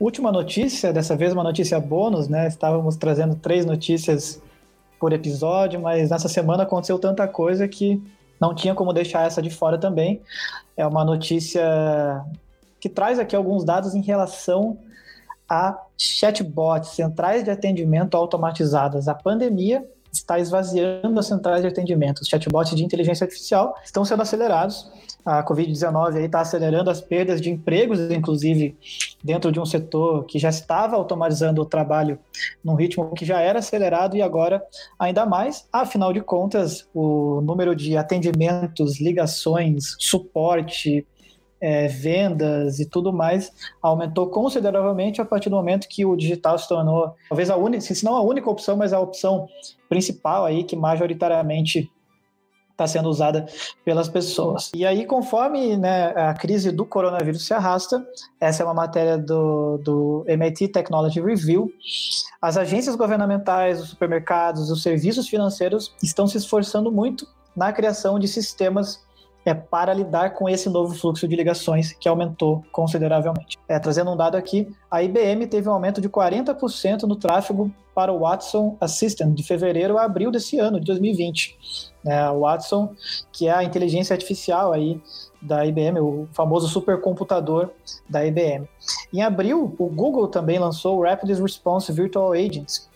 última 0.00 0.32
notícia, 0.32 0.92
dessa 0.92 1.14
vez 1.14 1.32
uma 1.32 1.44
notícia 1.44 1.78
bônus, 1.78 2.28
né? 2.28 2.48
Estávamos 2.48 2.96
trazendo 2.96 3.34
três 3.34 3.66
notícias 3.66 4.40
por 4.98 5.12
episódio, 5.12 5.80
mas 5.80 6.10
nessa 6.10 6.28
semana 6.28 6.62
aconteceu 6.62 6.98
tanta 6.98 7.28
coisa 7.28 7.68
que 7.68 8.02
não 8.42 8.52
tinha 8.52 8.74
como 8.74 8.92
deixar 8.92 9.24
essa 9.24 9.40
de 9.40 9.50
fora 9.50 9.78
também. 9.78 10.20
É 10.76 10.84
uma 10.84 11.04
notícia 11.04 11.62
que 12.80 12.88
traz 12.88 13.20
aqui 13.20 13.36
alguns 13.36 13.64
dados 13.64 13.94
em 13.94 14.02
relação 14.02 14.76
a 15.48 15.80
chatbots, 15.96 16.90
centrais 16.90 17.44
de 17.44 17.52
atendimento 17.52 18.16
automatizadas. 18.16 19.06
A 19.06 19.14
pandemia 19.14 19.88
está 20.12 20.40
esvaziando 20.40 21.20
as 21.20 21.26
centrais 21.26 21.62
de 21.62 21.68
atendimento. 21.68 22.18
Os 22.18 22.26
chatbots 22.26 22.74
de 22.74 22.84
inteligência 22.84 23.24
artificial 23.24 23.76
estão 23.84 24.04
sendo 24.04 24.22
acelerados. 24.22 24.90
A 25.24 25.44
Covid-19 25.44 26.24
está 26.24 26.40
acelerando 26.40 26.90
as 26.90 27.00
perdas 27.00 27.40
de 27.40 27.50
empregos, 27.50 28.00
inclusive 28.10 28.76
dentro 29.22 29.52
de 29.52 29.60
um 29.60 29.64
setor 29.64 30.24
que 30.24 30.38
já 30.38 30.48
estava 30.48 30.96
automatizando 30.96 31.62
o 31.62 31.66
trabalho 31.66 32.18
num 32.64 32.74
ritmo 32.74 33.12
que 33.14 33.24
já 33.24 33.40
era 33.40 33.60
acelerado 33.60 34.16
e 34.16 34.22
agora 34.22 34.62
ainda 34.98 35.24
mais. 35.24 35.68
Afinal 35.72 36.12
de 36.12 36.20
contas, 36.20 36.88
o 36.92 37.40
número 37.40 37.76
de 37.76 37.96
atendimentos, 37.96 39.00
ligações, 39.00 39.94
suporte, 39.98 41.06
é, 41.62 41.86
vendas 41.86 42.80
e 42.80 42.84
tudo 42.84 43.12
mais 43.12 43.52
aumentou 43.80 44.26
consideravelmente 44.28 45.20
a 45.20 45.24
partir 45.24 45.48
do 45.48 45.54
momento 45.54 45.86
que 45.88 46.04
o 46.04 46.16
digital 46.16 46.58
se 46.58 46.68
tornou 46.68 47.14
talvez 47.28 47.48
a 47.48 47.56
única, 47.56 47.80
se 47.80 48.04
não 48.04 48.16
a 48.16 48.22
única 48.22 48.50
opção, 48.50 48.76
mas 48.76 48.92
a 48.92 48.98
opção 48.98 49.46
principal 49.88 50.44
aí 50.44 50.64
que 50.64 50.74
majoritariamente 50.74 51.88
está 52.72 52.86
sendo 52.86 53.08
usada 53.08 53.46
pelas 53.84 54.08
pessoas. 54.08 54.70
E 54.74 54.84
aí, 54.84 55.06
conforme 55.06 55.76
né, 55.76 56.06
a 56.16 56.34
crise 56.34 56.72
do 56.72 56.84
coronavírus 56.84 57.46
se 57.46 57.54
arrasta, 57.54 58.04
essa 58.40 58.62
é 58.62 58.66
uma 58.66 58.74
matéria 58.74 59.16
do, 59.16 59.78
do 59.78 60.24
MIT 60.26 60.68
Technology 60.68 61.20
Review, 61.20 61.70
as 62.40 62.56
agências 62.56 62.96
governamentais, 62.96 63.80
os 63.80 63.90
supermercados, 63.90 64.70
os 64.70 64.82
serviços 64.82 65.28
financeiros 65.28 65.94
estão 66.02 66.26
se 66.26 66.38
esforçando 66.38 66.90
muito 66.90 67.26
na 67.54 67.72
criação 67.72 68.18
de 68.18 68.26
sistemas 68.26 69.04
é 69.44 69.54
para 69.54 69.92
lidar 69.92 70.34
com 70.34 70.48
esse 70.48 70.68
novo 70.68 70.94
fluxo 70.94 71.26
de 71.26 71.34
ligações 71.34 71.92
que 71.92 72.08
aumentou 72.08 72.64
consideravelmente. 72.70 73.58
É, 73.68 73.78
trazendo 73.78 74.10
um 74.10 74.16
dado 74.16 74.36
aqui, 74.36 74.68
a 74.90 75.02
IBM 75.02 75.46
teve 75.46 75.68
um 75.68 75.72
aumento 75.72 76.00
de 76.00 76.08
40% 76.08 77.02
no 77.02 77.16
tráfego 77.16 77.70
para 77.94 78.12
o 78.12 78.20
Watson 78.20 78.76
Assistant 78.80 79.34
de 79.34 79.42
fevereiro 79.42 79.98
a 79.98 80.04
abril 80.04 80.30
desse 80.30 80.58
ano, 80.58 80.78
de 80.78 80.86
2020. 80.86 81.90
É, 82.04 82.28
o 82.30 82.40
Watson, 82.40 82.94
que 83.32 83.48
é 83.48 83.52
a 83.52 83.64
inteligência 83.64 84.14
artificial 84.14 84.72
aí 84.72 85.00
da 85.40 85.66
IBM, 85.66 85.98
o 86.00 86.28
famoso 86.32 86.68
supercomputador 86.68 87.70
da 88.08 88.24
IBM. 88.24 88.68
Em 89.12 89.22
abril, 89.22 89.74
o 89.78 89.86
Google 89.86 90.28
também 90.28 90.58
lançou 90.58 90.98
o 90.98 91.02
Rapid 91.02 91.36
Response 91.38 91.92
Virtual 91.92 92.32
Agents, 92.32 92.88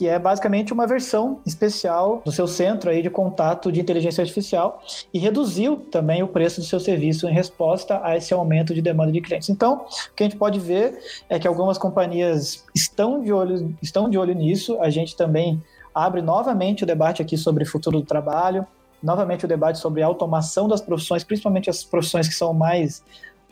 que 0.00 0.08
é 0.08 0.18
basicamente 0.18 0.72
uma 0.72 0.86
versão 0.86 1.40
especial 1.44 2.22
do 2.24 2.32
seu 2.32 2.48
centro 2.48 2.88
aí 2.88 3.02
de 3.02 3.10
contato 3.10 3.70
de 3.70 3.82
inteligência 3.82 4.22
artificial 4.22 4.82
e 5.12 5.18
reduziu 5.18 5.76
também 5.76 6.22
o 6.22 6.26
preço 6.26 6.58
do 6.58 6.66
seu 6.66 6.80
serviço 6.80 7.28
em 7.28 7.34
resposta 7.34 8.00
a 8.02 8.16
esse 8.16 8.32
aumento 8.32 8.72
de 8.72 8.80
demanda 8.80 9.12
de 9.12 9.20
clientes. 9.20 9.50
Então, 9.50 9.84
o 9.84 10.14
que 10.16 10.22
a 10.22 10.26
gente 10.26 10.38
pode 10.38 10.58
ver 10.58 10.98
é 11.28 11.38
que 11.38 11.46
algumas 11.46 11.76
companhias 11.76 12.64
estão 12.74 13.22
de 13.22 13.30
olho, 13.30 13.76
estão 13.82 14.08
de 14.08 14.16
olho 14.16 14.34
nisso. 14.34 14.80
A 14.80 14.88
gente 14.88 15.14
também 15.14 15.62
abre 15.94 16.22
novamente 16.22 16.82
o 16.82 16.86
debate 16.86 17.20
aqui 17.20 17.36
sobre 17.36 17.64
o 17.64 17.66
futuro 17.66 18.00
do 18.00 18.06
trabalho, 18.06 18.66
novamente 19.02 19.44
o 19.44 19.48
debate 19.48 19.78
sobre 19.78 20.02
a 20.02 20.06
automação 20.06 20.66
das 20.66 20.80
profissões, 20.80 21.24
principalmente 21.24 21.68
as 21.68 21.84
profissões 21.84 22.26
que 22.26 22.34
são 22.34 22.54
mais 22.54 23.02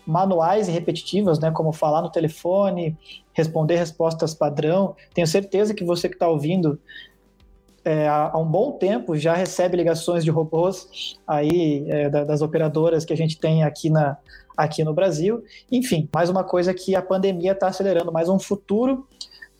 manuais 0.08 0.68
e 0.68 0.70
repetitivas, 0.70 1.38
né, 1.38 1.50
como 1.50 1.70
falar 1.70 2.00
no 2.00 2.10
telefone, 2.10 2.96
responder 3.34 3.76
respostas 3.76 4.32
padrão. 4.32 4.96
Tenho 5.12 5.26
certeza 5.26 5.74
que 5.74 5.84
você 5.84 6.08
que 6.08 6.14
está 6.14 6.26
ouvindo 6.26 6.80
é, 7.84 8.08
há, 8.08 8.36
um 8.38 8.46
bom 8.46 8.72
tempo 8.72 9.16
já 9.18 9.34
recebe 9.34 9.76
ligações 9.76 10.24
de 10.24 10.30
robôs 10.30 11.18
aí 11.26 11.84
é, 11.88 12.08
das 12.08 12.40
operadoras 12.40 13.04
que 13.04 13.12
a 13.12 13.16
gente 13.16 13.38
tem 13.38 13.62
aqui, 13.62 13.90
na, 13.90 14.16
aqui 14.56 14.82
no 14.82 14.94
Brasil. 14.94 15.44
Enfim, 15.70 16.08
mais 16.12 16.30
uma 16.30 16.42
coisa 16.42 16.72
que 16.72 16.96
a 16.96 17.02
pandemia 17.02 17.52
está 17.52 17.68
acelerando, 17.68 18.10
mais 18.10 18.30
um 18.30 18.38
futuro 18.38 19.06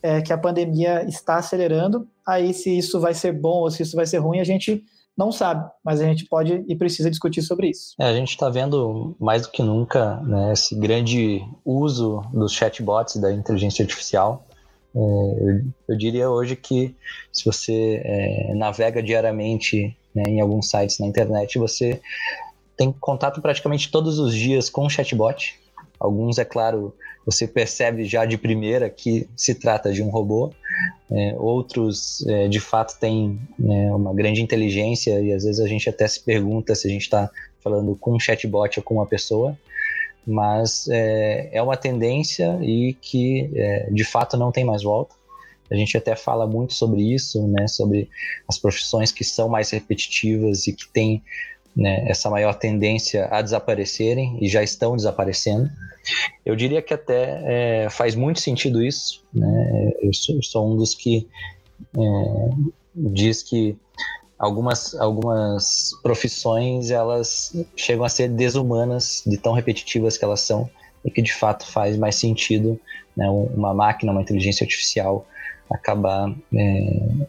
é, 0.01 0.19
que 0.19 0.33
a 0.33 0.37
pandemia 0.37 1.03
está 1.07 1.35
acelerando. 1.35 2.07
Aí, 2.25 2.55
se 2.55 2.75
isso 2.75 2.99
vai 2.99 3.13
ser 3.13 3.33
bom 3.33 3.59
ou 3.59 3.69
se 3.69 3.83
isso 3.83 3.95
vai 3.95 4.07
ser 4.07 4.17
ruim, 4.17 4.39
a 4.39 4.43
gente 4.43 4.83
não 5.19 5.33
sabe, 5.33 5.69
mas 5.83 5.99
a 5.99 6.05
gente 6.05 6.23
pode 6.23 6.63
e 6.65 6.73
precisa 6.77 7.09
discutir 7.09 7.41
sobre 7.41 7.67
isso. 7.67 7.93
É, 7.99 8.05
a 8.05 8.13
gente 8.13 8.29
está 8.29 8.49
vendo 8.49 9.17
mais 9.19 9.41
do 9.41 9.51
que 9.51 9.61
nunca 9.61 10.15
né, 10.21 10.53
esse 10.53 10.73
grande 10.75 11.45
uso 11.65 12.21
dos 12.31 12.53
chatbots 12.53 13.17
da 13.17 13.29
inteligência 13.29 13.83
artificial. 13.83 14.47
É, 14.95 14.99
eu, 14.99 15.65
eu, 15.89 15.97
diria 15.97 16.29
hoje 16.29 16.55
que 16.55 16.95
se 17.33 17.43
você 17.43 18.01
é, 18.01 18.53
navega 18.55 19.03
diariamente 19.03 19.93
né, 20.15 20.23
em 20.25 20.39
alguns 20.39 20.69
sites 20.69 20.99
na 20.99 21.07
internet, 21.07 21.59
você 21.59 21.99
tem 22.77 22.89
contato 22.93 23.41
praticamente 23.41 23.91
todos 23.91 24.19
os 24.19 24.33
dias 24.33 24.69
com 24.69 24.85
o 24.85 24.89
chatbot. 24.89 25.59
Alguns, 25.99 26.37
é 26.37 26.45
claro, 26.45 26.95
você 27.29 27.47
percebe 27.47 28.05
já 28.05 28.25
de 28.25 28.37
primeira 28.37 28.89
que 28.89 29.29
se 29.35 29.53
trata 29.53 29.93
de 29.93 30.01
um 30.01 30.09
robô, 30.09 30.51
é, 31.11 31.35
outros, 31.37 32.25
é, 32.27 32.47
de 32.47 32.59
fato, 32.59 32.99
têm 32.99 33.39
né, 33.57 33.93
uma 33.93 34.13
grande 34.13 34.41
inteligência 34.41 35.21
e 35.21 35.31
às 35.31 35.43
vezes 35.43 35.61
a 35.61 35.67
gente 35.67 35.87
até 35.87 36.07
se 36.07 36.21
pergunta 36.21 36.73
se 36.73 36.87
a 36.87 36.89
gente 36.89 37.03
está 37.03 37.29
falando 37.63 37.95
com 37.95 38.15
um 38.15 38.19
chatbot 38.19 38.79
ou 38.79 38.83
com 38.83 38.95
uma 38.95 39.05
pessoa, 39.05 39.57
mas 40.25 40.87
é, 40.89 41.49
é 41.51 41.61
uma 41.61 41.77
tendência 41.77 42.57
e 42.61 42.93
que 42.99 43.51
é, 43.55 43.89
de 43.91 44.03
fato 44.03 44.35
não 44.35 44.51
tem 44.51 44.65
mais 44.65 44.81
volta. 44.81 45.13
A 45.71 45.75
gente 45.75 45.95
até 45.95 46.15
fala 46.15 46.47
muito 46.47 46.73
sobre 46.73 47.13
isso, 47.13 47.47
né, 47.47 47.67
sobre 47.67 48.09
as 48.47 48.57
profissões 48.57 49.11
que 49.11 49.23
são 49.23 49.47
mais 49.47 49.69
repetitivas 49.69 50.65
e 50.65 50.73
que 50.73 50.87
têm 50.91 51.21
né, 51.75 52.05
essa 52.09 52.29
maior 52.29 52.53
tendência 52.55 53.27
a 53.31 53.41
desaparecerem 53.41 54.37
e 54.41 54.47
já 54.47 54.61
estão 54.63 54.95
desaparecendo. 54.95 55.69
Eu 56.45 56.55
diria 56.55 56.81
que 56.81 56.93
até 56.93 57.83
é, 57.85 57.89
faz 57.89 58.15
muito 58.15 58.39
sentido 58.39 58.81
isso. 58.81 59.23
Né? 59.33 59.91
Eu, 60.01 60.13
sou, 60.13 60.35
eu, 60.35 60.43
sou, 60.43 60.71
um 60.71 60.75
dos 60.75 60.95
que 60.95 61.27
é, 61.97 62.49
diz 62.95 63.43
que 63.43 63.77
algumas, 64.37 64.95
algumas 64.95 65.91
profissões 66.01 66.91
elas 66.91 67.53
chegam 67.75 68.03
a 68.03 68.09
ser 68.09 68.29
desumanas 68.29 69.23
de 69.25 69.37
tão 69.37 69.53
repetitivas 69.53 70.17
que 70.17 70.25
elas 70.25 70.41
são 70.41 70.69
e 71.05 71.11
que 71.11 71.21
de 71.21 71.33
fato 71.33 71.65
faz 71.65 71.97
mais 71.97 72.15
sentido 72.15 72.79
né, 73.15 73.29
uma 73.29 73.73
máquina, 73.73 74.11
uma 74.11 74.21
inteligência 74.21 74.63
artificial 74.63 75.25
acabar 75.69 76.33
é, 76.53 77.27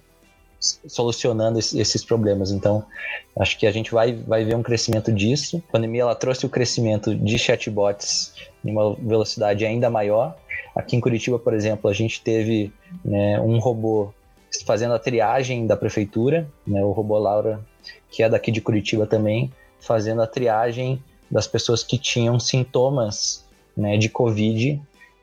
solucionando 0.61 1.59
esses 1.59 2.05
problemas. 2.05 2.51
Então, 2.51 2.85
acho 3.38 3.59
que 3.59 3.66
a 3.66 3.73
gente 3.73 3.90
vai, 3.90 4.12
vai 4.12 4.44
ver 4.44 4.55
um 4.55 4.62
crescimento 4.62 5.11
disso. 5.11 5.62
A 5.68 5.73
pandemia 5.73 6.03
ela 6.03 6.14
trouxe 6.14 6.44
o 6.44 6.51
crescimento 6.51 7.14
de 7.14 7.38
chatbots 7.38 8.35
em 8.64 8.70
uma 8.70 8.94
velocidade 8.94 9.64
ainda 9.64 9.88
maior. 9.88 10.37
Aqui 10.77 10.96
em 10.96 11.01
Curitiba, 11.01 11.38
por 11.38 11.55
exemplo, 11.55 11.90
a 11.90 11.94
gente 11.94 12.20
teve 12.20 12.73
né, 13.05 13.40
um 13.40 13.59
robô 13.59 14.12
fazendo 14.66 14.94
a 14.94 14.99
triagem 14.99 15.66
da 15.66 15.77
prefeitura, 15.77 16.49
né, 16.66 16.85
o 16.85 16.90
robô 16.90 17.18
Laura, 17.18 17.61
que 18.11 18.23
é 18.23 18.29
daqui 18.29 18.51
de 18.51 18.61
Curitiba 18.61 19.07
também, 19.07 19.51
fazendo 19.81 20.20
a 20.20 20.27
triagem 20.27 21.03
das 21.31 21.46
pessoas 21.46 21.83
que 21.83 21.96
tinham 21.96 22.38
sintomas 22.38 23.44
né, 23.77 23.96
de 23.96 24.09
Covid 24.09 24.81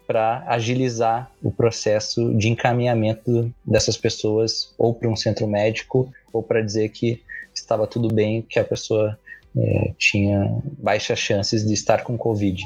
para 0.08 0.44
agilizar 0.48 1.30
o 1.44 1.52
processo 1.52 2.34
de 2.34 2.48
encaminhamento 2.48 3.54
dessas 3.66 3.98
pessoas 3.98 4.74
ou 4.78 4.94
para 4.94 5.10
um 5.10 5.16
centro 5.16 5.46
médico 5.46 6.10
ou 6.32 6.42
para 6.42 6.62
dizer 6.62 6.90
que 6.90 7.22
estava 7.54 7.86
tudo 7.86 8.08
bem, 8.08 8.42
que 8.42 8.58
a 8.58 8.64
pessoa 8.64 9.20
é, 9.56 9.92
tinha 9.98 10.62
baixas 10.80 11.20
chances 11.20 11.66
de 11.66 11.74
estar 11.74 12.04
com 12.04 12.18
Covid. 12.18 12.64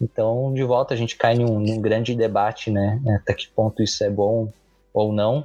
Então, 0.00 0.52
de 0.54 0.62
volta, 0.62 0.94
a 0.94 0.96
gente 0.96 1.16
cai 1.16 1.34
num, 1.34 1.58
num 1.58 1.80
grande 1.80 2.14
debate, 2.14 2.70
né? 2.70 3.00
Até 3.20 3.34
que 3.34 3.48
ponto 3.48 3.82
isso 3.82 4.04
é 4.04 4.10
bom 4.10 4.48
ou 4.94 5.12
não. 5.12 5.44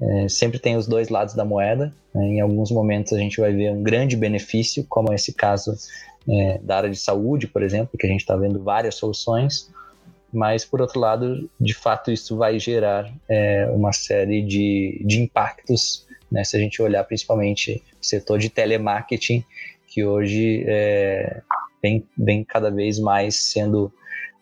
É, 0.00 0.28
sempre 0.28 0.58
tem 0.58 0.76
os 0.76 0.86
dois 0.86 1.08
lados 1.08 1.34
da 1.34 1.44
moeda. 1.44 1.92
Né? 2.14 2.26
Em 2.26 2.40
alguns 2.40 2.70
momentos 2.70 3.12
a 3.12 3.18
gente 3.18 3.40
vai 3.40 3.52
ver 3.52 3.72
um 3.72 3.82
grande 3.82 4.16
benefício, 4.16 4.84
como 4.88 5.12
esse 5.12 5.32
caso 5.32 5.74
é, 6.28 6.58
da 6.62 6.76
área 6.76 6.90
de 6.90 6.98
saúde, 6.98 7.46
por 7.46 7.62
exemplo, 7.62 7.98
que 7.98 8.06
a 8.06 8.10
gente 8.10 8.20
está 8.20 8.36
vendo 8.36 8.62
várias 8.62 8.94
soluções 8.94 9.70
mas 10.36 10.66
por 10.66 10.82
outro 10.82 11.00
lado, 11.00 11.48
de 11.58 11.72
fato, 11.72 12.12
isso 12.12 12.36
vai 12.36 12.58
gerar 12.58 13.10
é, 13.26 13.66
uma 13.70 13.90
série 13.90 14.42
de, 14.42 15.02
de 15.02 15.22
impactos, 15.22 16.06
né, 16.30 16.44
se 16.44 16.54
a 16.54 16.60
gente 16.60 16.82
olhar 16.82 17.02
principalmente 17.04 17.82
o 17.98 18.04
setor 18.04 18.38
de 18.38 18.50
telemarketing, 18.50 19.42
que 19.88 20.04
hoje 20.04 20.62
é, 20.66 21.40
vem, 21.82 22.06
vem 22.18 22.44
cada 22.44 22.70
vez 22.70 22.98
mais 22.98 23.34
sendo 23.36 23.90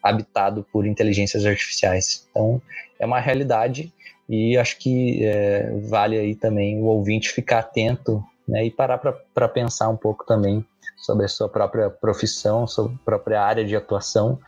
habitado 0.02 0.66
por 0.72 0.84
inteligências 0.84 1.46
artificiais. 1.46 2.26
Então, 2.28 2.60
é 2.98 3.06
uma 3.06 3.20
realidade 3.20 3.92
e 4.28 4.58
acho 4.58 4.78
que 4.80 5.24
é, 5.24 5.70
vale 5.88 6.18
aí 6.18 6.34
também 6.34 6.80
o 6.80 6.86
ouvinte 6.86 7.30
ficar 7.30 7.60
atento 7.60 8.20
né, 8.46 8.64
e 8.64 8.70
parar 8.70 8.98
para 8.98 9.48
pensar 9.48 9.88
um 9.88 9.96
pouco 9.96 10.24
também 10.24 10.64
sobre 10.96 11.24
a 11.24 11.28
sua 11.28 11.48
própria 11.48 11.90
profissão, 11.90 12.66
sua 12.66 12.92
própria 13.04 13.42
área 13.42 13.64
de 13.64 13.74
atuação 13.76 14.38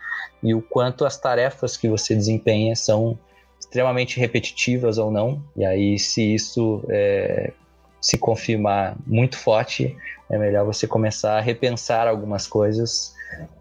e 0.43 0.55
o 0.55 0.63
quanto 0.63 1.05
as 1.05 1.19
tarefas 1.19 1.77
que 1.77 1.89
você 1.89 2.15
desempenha 2.15 2.75
são 2.77 3.19
extremamente 3.59 4.19
repetitivas 4.19 4.99
ou 4.99 5.11
não. 5.11 5.43
E 5.57 5.65
aí, 5.65 5.99
se 5.99 6.35
isso 6.35 6.83
é, 6.89 7.53
se 8.01 8.19
confirmar 8.19 8.97
muito 9.07 9.37
forte, 9.37 9.97
é 10.31 10.39
melhor 10.39 10.65
você 10.65 10.87
começar 10.87 11.39
a 11.39 11.41
repensar 11.41 12.07
algumas 12.07 12.47
coisas, 12.47 13.15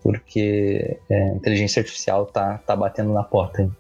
porque 0.04 0.98
é, 1.10 1.22
a 1.24 1.36
inteligência 1.36 1.80
artificial 1.80 2.26
tá, 2.26 2.60
tá 2.60 2.76
batendo 2.76 3.14
na 3.14 3.24
porta. 3.24 3.62
Hein? 3.62 3.76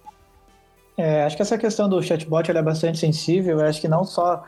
É, 0.97 1.23
acho 1.23 1.36
que 1.36 1.41
essa 1.41 1.58
questão 1.58 1.89
do 1.89 2.01
chatbot 2.01 2.49
é 2.49 2.62
bastante 2.62 2.97
sensível. 2.97 3.60
Eu 3.60 3.65
acho 3.65 3.81
que 3.81 3.88
não 3.88 4.03
só 4.05 4.43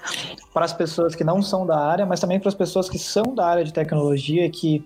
para 0.54 0.66
as 0.66 0.74
pessoas 0.74 1.14
que 1.14 1.24
não 1.24 1.42
são 1.42 1.66
da 1.66 1.78
área, 1.78 2.06
mas 2.06 2.20
também 2.20 2.40
para 2.40 2.50
as 2.50 2.56
pessoas 2.56 2.90
que 2.90 2.98
são 2.98 3.36
da 3.36 3.46
área 3.46 3.64
de 3.64 3.74
tecnologia, 3.74 4.50
que 4.50 4.84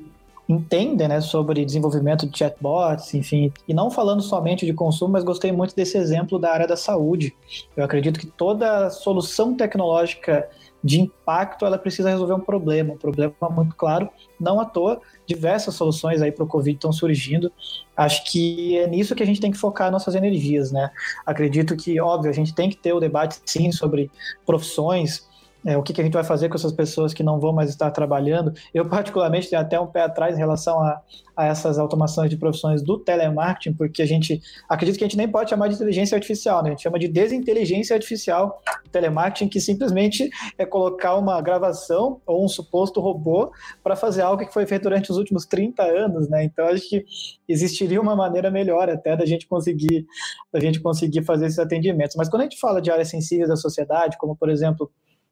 entendem 0.50 1.08
né, 1.08 1.21
sobre 1.21 1.63
desenvolvimento 1.63 2.28
de 2.28 2.38
chatbots, 2.38 3.13
enfim, 3.13 3.54
e 3.67 3.74
não 3.74 3.89
falando 3.89 4.21
somente 4.21 4.65
de 4.65 4.74
consumo, 4.74 5.13
mas 5.13 5.24
gostei 5.24 5.52
muito 5.52 5.76
desse 5.76 5.97
exemplo 5.97 6.38
da 6.38 6.52
área 6.52 6.67
da 6.67 6.76
saúde. 6.76 7.34
Eu 7.76 7.86
acredito 7.86 8.19
que 8.19 8.26
toda 8.28 8.89
solução 8.89 9.56
tecnológica 9.56 10.50
de 10.84 11.00
impacto, 11.00 11.65
ela 11.65 11.78
precisa 11.78 12.10
resolver 12.10 12.34
um 12.34 12.39
problema, 12.39 12.94
um 12.94 12.98
problema 12.98 13.34
muito 13.50 13.76
claro. 13.76 14.10
Não 14.39 14.60
à 14.60 14.65
toa, 14.65 15.00
diversas 15.28 15.76
soluções 15.76 16.22
aí 16.22 16.32
para 16.32 16.44
o 16.44 16.48
Covid 16.48 16.76
estão 16.76 16.91
surgindo. 16.91 17.52
Acho 17.96 18.24
que 18.26 18.78
é 18.78 18.88
nisso 18.88 19.15
que 19.15 19.24
a 19.24 19.26
gente 19.26 19.39
tem 19.39 19.52
que 19.52 19.58
focar 19.58 19.91
nossas 19.91 20.15
energias, 20.15 20.72
né? 20.72 20.89
Acredito 21.26 21.76
que, 21.76 22.00
óbvio, 22.02 22.32
a 22.32 22.34
gente 22.34 22.54
tem 22.54 22.70
que 22.70 22.78
ter 22.78 22.94
o 22.94 23.00
debate, 23.00 23.39
sim, 23.46 23.72
sobre 23.72 24.10
profissões, 24.46 25.30
é, 25.65 25.78
o 25.78 25.84
que, 25.84 25.93
que, 25.93 26.02
a 26.02 26.04
gente 26.04 26.13
vai 26.13 26.24
fazer 26.24 26.50
com 26.50 26.56
essas 26.56 26.71
pessoas 26.71 27.13
que 27.13 27.24
não 27.24 27.39
vão 27.39 27.54
mais 27.54 27.69
estar 27.69 27.91
trabalhando. 27.91 28.54
Eu, 28.74 28.88
particularmente, 28.88 29.50
tenho 29.50 29.62
até 29.62 29.80
um 29.80 29.88
pé 29.88 30.02
atrás 30.02 30.36
em 30.36 30.39
relação 30.39 30.82
a, 30.82 31.02
a 31.36 31.45
essas 31.45 31.78
automações 31.78 32.30
de 32.30 32.38
profissões 32.38 32.82
do 32.82 32.97
telemarketing, 32.97 33.76
porque 33.76 34.02
a 34.02 34.06
gente 34.06 34.41
acredita 34.67 34.97
que 34.97 35.04
a 35.04 35.08
gente 35.08 35.17
nem 35.17 35.28
pode 35.28 35.50
chamar 35.50 35.67
de 35.67 35.76
inteligência 35.76 36.15
artificial, 36.15 36.63
né? 36.63 36.69
a 36.69 36.71
gente 36.71 36.84
chama 36.84 36.97
de 36.97 37.08
desinteligência 37.08 37.95
artificial 37.95 38.62
telemarketing, 38.91 39.50
que 39.50 39.60
simplesmente 39.60 40.30
é 40.58 40.65
colocar 40.65 41.15
uma 41.15 41.39
gravação 41.41 42.19
ou 42.26 42.43
um 42.43 42.47
suposto 42.47 43.00
robô 43.00 43.52
para 43.84 43.95
fazer 43.95 44.21
algo 44.21 44.45
que 44.45 44.54
foi 44.54 44.65
feito 44.65 44.84
durante 44.84 45.12
os 45.12 45.17
últimos 45.17 45.45
30 45.45 45.84
anos. 45.84 46.28
Né? 46.28 46.43
Então, 46.43 46.65
acho 46.67 46.89
que 46.89 47.06
existiria 47.47 48.02
uma 48.02 48.15
maneira 48.15 48.50
melhor 48.50 48.89
até 48.89 49.15
da 49.15 49.26
gente 49.26 49.47
conseguir, 49.47 50.06
da 50.52 50.60
gente 50.60 50.80
conseguir 50.80 51.24
fazer 51.24 51.45
esses 51.45 51.60
atendimentos. 51.60 52.15
Mas 52.15 52.30
quando 52.30 52.41
a 52.41 52.45
gente 52.45 52.60
fala 52.60 52.82
de 52.82 52.91
áreas 52.91 53.10
sensíveis 53.10 53.50
da 53.50 53.56
sociedade, 53.56 54.17
como, 54.17 54.36
por 54.36 54.50
exemplo, 54.50 54.91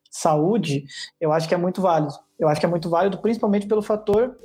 saúde, 0.09 0.85
eu 1.19 1.31
acho 1.31 1.47
que 1.47 1.53
é 1.53 1.57
muito 1.57 1.81
válido. 1.81 2.13
Eu 2.37 2.47
acho 2.47 2.59
que 2.59 2.65
é 2.65 2.69
muito 2.69 2.89
válido, 2.89 3.17
principalmente 3.17 3.67
pelo 3.67 3.81
fator 3.81 4.35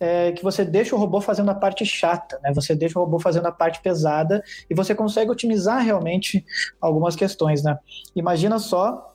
é, 0.00 0.32
que 0.32 0.42
você 0.42 0.64
deixa 0.64 0.94
o 0.94 0.98
robô 0.98 1.20
fazendo 1.20 1.50
a 1.50 1.54
parte 1.54 1.84
chata, 1.86 2.38
né? 2.42 2.52
Você 2.54 2.74
deixa 2.74 2.98
o 2.98 3.02
robô 3.02 3.18
fazendo 3.18 3.46
a 3.46 3.52
parte 3.52 3.80
pesada 3.80 4.42
e 4.68 4.74
você 4.74 4.94
consegue 4.94 5.30
otimizar 5.30 5.82
realmente 5.82 6.44
algumas 6.80 7.14
questões, 7.14 7.62
né? 7.62 7.78
Imagina 8.14 8.58
só 8.58 9.12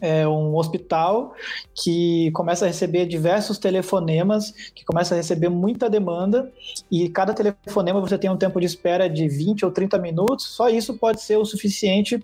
é, 0.00 0.26
um 0.26 0.56
hospital 0.56 1.34
que 1.74 2.30
começa 2.32 2.64
a 2.64 2.68
receber 2.68 3.06
diversos 3.06 3.58
telefonemas, 3.58 4.52
que 4.74 4.84
começa 4.84 5.14
a 5.14 5.16
receber 5.16 5.48
muita 5.48 5.88
demanda, 5.88 6.52
e 6.90 7.08
cada 7.08 7.32
telefonema 7.32 8.00
você 8.00 8.18
tem 8.18 8.30
um 8.30 8.36
tempo 8.36 8.60
de 8.60 8.66
espera 8.66 9.08
de 9.08 9.28
20 9.28 9.64
ou 9.64 9.70
30 9.70 9.98
minutos, 9.98 10.46
só 10.46 10.68
isso 10.68 10.98
pode 10.98 11.20
ser 11.20 11.36
o 11.36 11.44
suficiente 11.44 12.22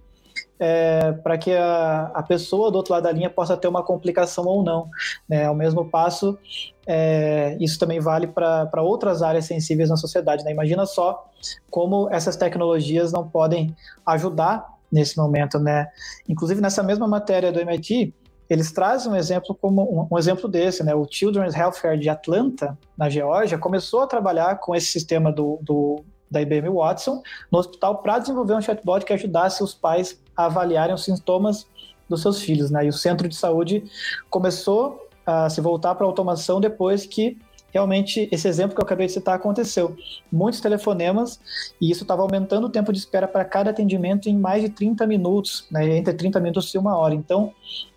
é, 0.59 1.13
para 1.13 1.39
que 1.39 1.53
a, 1.53 2.11
a, 2.15 2.23
pessoa 2.23 2.71
do 2.71 2.77
outro 2.77 2.93
lado 2.93 3.05
da 3.05 3.13
linha 3.13 3.31
possa 3.31 3.57
ter 3.57 3.69
uma 3.69 3.83
complicação 3.83 4.45
ou 4.45 4.63
não. 4.63 4.89
Né? 5.29 5.47
Ao 5.47 5.55
mesmo 5.55 5.89
passo, 5.89 6.39
é, 6.87 7.57
isso 7.61 7.79
também 7.79 8.01
vale 8.01 8.27
para 8.27 8.83
outras 8.83 9.23
áreas 9.23 9.47
sensíveis 9.47 9.89
na 9.89 9.97
sociedade. 9.97 10.45
Né? 10.45 10.53
Imagina 10.53 10.87
só 10.87 11.27
como 11.71 12.09
essas 12.11 12.37
tecnologias 12.37 13.13
não 13.13 13.27
podem 13.29 13.75
ajudar 14.07 14.67
nesse 14.91 15.17
momento. 15.17 15.59
Né? 15.59 15.87
Inclusive, 16.29 16.61
nessa 16.61 16.83
mesma 16.83 17.09
matéria 17.09 17.51
do 17.53 17.61
MIT, 17.61 18.15
eles 18.51 18.73
trazem 18.73 19.13
um 19.13 19.17
exemplo 19.17 19.55
como 19.55 19.83
um, 19.83 20.09
um, 20.13 20.19
exemplo 20.19 20.49
desse, 20.49 20.83
né? 20.83 20.93
O 20.93 21.07
Children's 21.09 21.55
Healthcare 21.55 21.97
de 21.97 22.09
Atlanta, 22.09 22.77
na 22.99 23.09
Geórgia, 23.09 23.57
começou 23.57 24.01
a 24.01 24.09
trabalhar 24.09 24.59
com 24.59 24.75
esse 24.75 24.87
sistema 24.87 25.31
do, 25.31 25.61
do 25.63 26.05
da 26.31 26.41
IBM 26.41 26.69
Watson 26.69 27.23
no 27.51 27.59
hospital 27.59 27.99
para 27.99 28.19
desenvolver 28.19 28.55
um 28.55 28.61
chatbot 28.61 29.05
que 29.05 29.13
ajudasse 29.13 29.63
os 29.63 29.75
pais 29.75 30.21
a 30.43 30.47
avaliarem 30.47 30.95
os 30.95 31.05
sintomas 31.05 31.67
dos 32.09 32.23
seus 32.23 32.41
filhos. 32.43 32.71
Né? 32.71 32.87
E 32.87 32.89
o 32.89 32.93
centro 32.93 33.29
de 33.29 33.37
saúde 33.37 33.85
começou 34.29 35.09
a 35.25 35.49
se 35.49 35.61
voltar 35.61 35.95
para 35.95 36.05
a 36.05 36.09
automação 36.09 36.61
depois 36.61 37.07
que 37.07 37.39
realmente 37.73 38.29
esse 38.33 38.49
exemplo 38.49 38.75
que 38.75 38.81
eu 38.81 38.85
acabei 38.85 39.07
de 39.07 39.13
citar 39.13 39.37
aconteceu. 39.37 39.97
Muitos 40.31 40.61
telefonemas 40.61 41.41
e 41.81 41.91
isso 41.91 42.03
estava 42.03 42.23
aumentando 42.23 42.67
o 42.67 42.71
tempo 42.71 42.93
de 42.93 42.99
espera 42.99 43.29
para 43.29 43.45
cada 43.45 43.71
atendimento 43.71 44.29
em 44.29 44.37
mais 44.37 44.63
de 44.63 44.71
30 44.71 45.07
minutos, 45.07 45.67
né? 45.71 45.97
entre 45.97 46.13
30 46.15 46.41
minutos 46.41 46.75
e 46.75 46.79
uma 46.79 46.97
hora. 46.97 47.15
Então, 47.15 47.53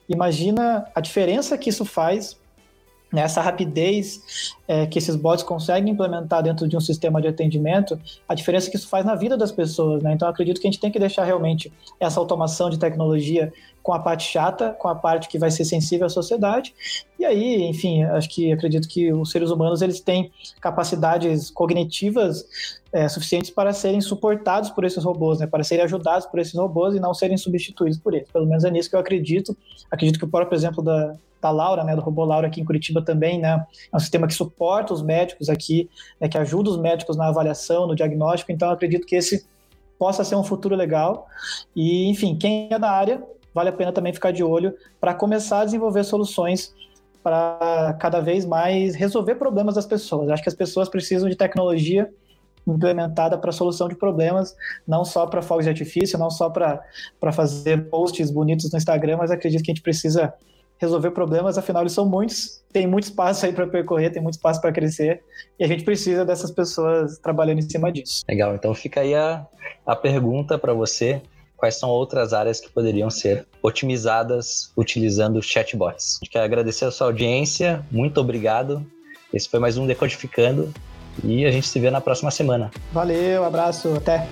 imagina 0.07 0.85
a 0.93 1.01
diferença 1.01 1.57
que 1.57 1.69
isso 1.69 1.85
faz 1.85 2.37
essa 3.21 3.41
rapidez 3.41 4.53
é, 4.67 4.87
que 4.87 4.97
esses 4.97 5.15
bots 5.15 5.43
conseguem 5.43 5.93
implementar 5.93 6.41
dentro 6.41 6.67
de 6.67 6.75
um 6.75 6.79
sistema 6.79 7.21
de 7.21 7.27
atendimento, 7.27 7.99
a 8.27 8.33
diferença 8.33 8.69
que 8.71 8.75
isso 8.75 8.87
faz 8.87 9.05
na 9.05 9.15
vida 9.15 9.37
das 9.37 9.51
pessoas. 9.51 10.01
Né? 10.01 10.13
Então, 10.13 10.27
acredito 10.27 10.59
que 10.59 10.67
a 10.67 10.71
gente 10.71 10.79
tem 10.79 10.91
que 10.91 10.99
deixar 10.99 11.23
realmente 11.23 11.71
essa 11.99 12.19
automação 12.19 12.69
de 12.69 12.79
tecnologia 12.79 13.53
com 13.83 13.93
a 13.93 13.99
parte 13.99 14.23
chata, 14.23 14.71
com 14.71 14.87
a 14.87 14.95
parte 14.95 15.27
que 15.27 15.37
vai 15.37 15.51
ser 15.51 15.65
sensível 15.65 16.07
à 16.07 16.09
sociedade. 16.09 16.73
E 17.19 17.25
aí, 17.25 17.63
enfim, 17.63 18.03
acho 18.03 18.29
que 18.29 18.51
acredito 18.51 18.87
que 18.87 19.11
os 19.11 19.29
seres 19.29 19.51
humanos 19.51 19.81
eles 19.81 19.99
têm 19.99 20.31
capacidades 20.61 21.51
cognitivas 21.51 22.45
é, 22.93 23.09
suficientes 23.09 23.51
para 23.51 23.73
serem 23.73 23.99
suportados 23.99 24.69
por 24.69 24.85
esses 24.85 25.03
robôs, 25.03 25.39
né? 25.39 25.47
para 25.47 25.63
serem 25.63 25.83
ajudados 25.83 26.25
por 26.25 26.39
esses 26.39 26.53
robôs 26.53 26.95
e 26.95 26.99
não 26.99 27.13
serem 27.13 27.37
substituídos 27.37 27.99
por 27.99 28.13
eles. 28.13 28.29
Pelo 28.31 28.45
menos 28.45 28.63
é 28.63 28.71
nisso 28.71 28.89
que 28.89 28.95
eu 28.95 28.99
acredito. 28.99 29.55
Acredito 29.91 30.17
que 30.17 30.25
o 30.25 30.29
próprio 30.29 30.55
exemplo 30.55 30.81
da, 30.81 31.13
da 31.43 31.51
Laura, 31.51 31.83
né, 31.83 31.95
do 31.95 32.01
Robô 32.01 32.23
Laura 32.23 32.47
aqui 32.47 32.61
em 32.61 32.65
Curitiba 32.65 33.01
também, 33.01 33.39
né, 33.39 33.65
é 33.91 33.95
um 33.95 33.99
sistema 33.99 34.25
que 34.25 34.33
suporta 34.33 34.93
os 34.93 35.03
médicos 35.03 35.49
aqui, 35.49 35.89
né, 36.19 36.27
que 36.27 36.37
ajuda 36.37 36.69
os 36.69 36.77
médicos 36.77 37.17
na 37.17 37.27
avaliação, 37.27 37.85
no 37.85 37.95
diagnóstico, 37.95 38.51
então 38.51 38.71
acredito 38.71 39.05
que 39.05 39.15
esse 39.15 39.45
possa 39.99 40.23
ser 40.23 40.35
um 40.35 40.43
futuro 40.43 40.75
legal. 40.75 41.27
E, 41.75 42.09
enfim, 42.09 42.35
quem 42.35 42.67
é 42.71 42.79
da 42.79 42.89
área, 42.89 43.23
vale 43.53 43.69
a 43.69 43.73
pena 43.73 43.91
também 43.91 44.11
ficar 44.11 44.31
de 44.31 44.43
olho 44.43 44.73
para 44.99 45.13
começar 45.13 45.61
a 45.61 45.65
desenvolver 45.65 46.03
soluções 46.03 46.73
para 47.21 47.95
cada 47.99 48.19
vez 48.19 48.45
mais 48.45 48.95
resolver 48.95 49.35
problemas 49.35 49.75
das 49.75 49.85
pessoas. 49.85 50.29
Acho 50.29 50.43
que 50.43 50.49
as 50.49 50.55
pessoas 50.55 50.89
precisam 50.89 51.29
de 51.29 51.35
tecnologia 51.35 52.09
implementada 52.65 53.37
para 53.37 53.51
solução 53.51 53.87
de 53.87 53.95
problemas, 53.95 54.55
não 54.87 55.03
só 55.05 55.27
para 55.27 55.41
fogos 55.41 55.65
de 55.65 55.69
artifício, 55.69 56.17
não 56.17 56.29
só 56.29 56.49
para 56.49 56.81
fazer 57.31 57.89
posts 57.89 58.31
bonitos 58.31 58.71
no 58.71 58.77
Instagram, 58.77 59.17
mas 59.17 59.31
acredito 59.31 59.63
que 59.63 59.71
a 59.71 59.73
gente 59.73 59.83
precisa 59.83 60.33
resolver 60.83 61.11
problemas, 61.11 61.57
afinal 61.57 61.83
eles 61.83 61.93
são 61.93 62.05
muitos, 62.05 62.63
tem 62.71 62.85
muito 62.85 63.05
espaço 63.05 63.45
aí 63.45 63.53
para 63.53 63.65
percorrer, 63.65 64.11
tem 64.11 64.21
muito 64.21 64.35
espaço 64.35 64.61
para 64.61 64.71
crescer, 64.71 65.21
e 65.59 65.63
a 65.63 65.67
gente 65.67 65.83
precisa 65.83 66.25
dessas 66.25 66.51
pessoas 66.51 67.17
trabalhando 67.19 67.59
em 67.59 67.69
cima 67.69 67.91
disso. 67.91 68.23
Legal, 68.29 68.53
então 68.55 68.73
fica 68.73 69.01
aí 69.01 69.15
a, 69.15 69.45
a 69.85 69.95
pergunta 69.95 70.57
para 70.57 70.73
você, 70.73 71.21
quais 71.55 71.75
são 71.75 71.89
outras 71.89 72.33
áreas 72.33 72.59
que 72.59 72.69
poderiam 72.69 73.09
ser 73.09 73.47
otimizadas 73.61 74.71
utilizando 74.75 75.41
chatbots. 75.41 76.17
A 76.21 76.25
gente 76.25 76.31
quer 76.33 76.43
agradecer 76.43 76.85
a 76.85 76.91
sua 76.91 77.07
audiência, 77.07 77.83
muito 77.89 78.19
obrigado. 78.19 78.85
Esse 79.33 79.49
foi 79.49 79.59
mais 79.59 79.77
um 79.77 79.87
Decodificando 79.87 80.73
e 81.23 81.45
a 81.45 81.51
gente 81.51 81.67
se 81.67 81.79
vê 81.79 81.89
na 81.89 82.01
próxima 82.01 82.31
semana. 82.31 82.69
Valeu, 82.91 83.45
abraço, 83.45 83.93
até. 83.95 84.27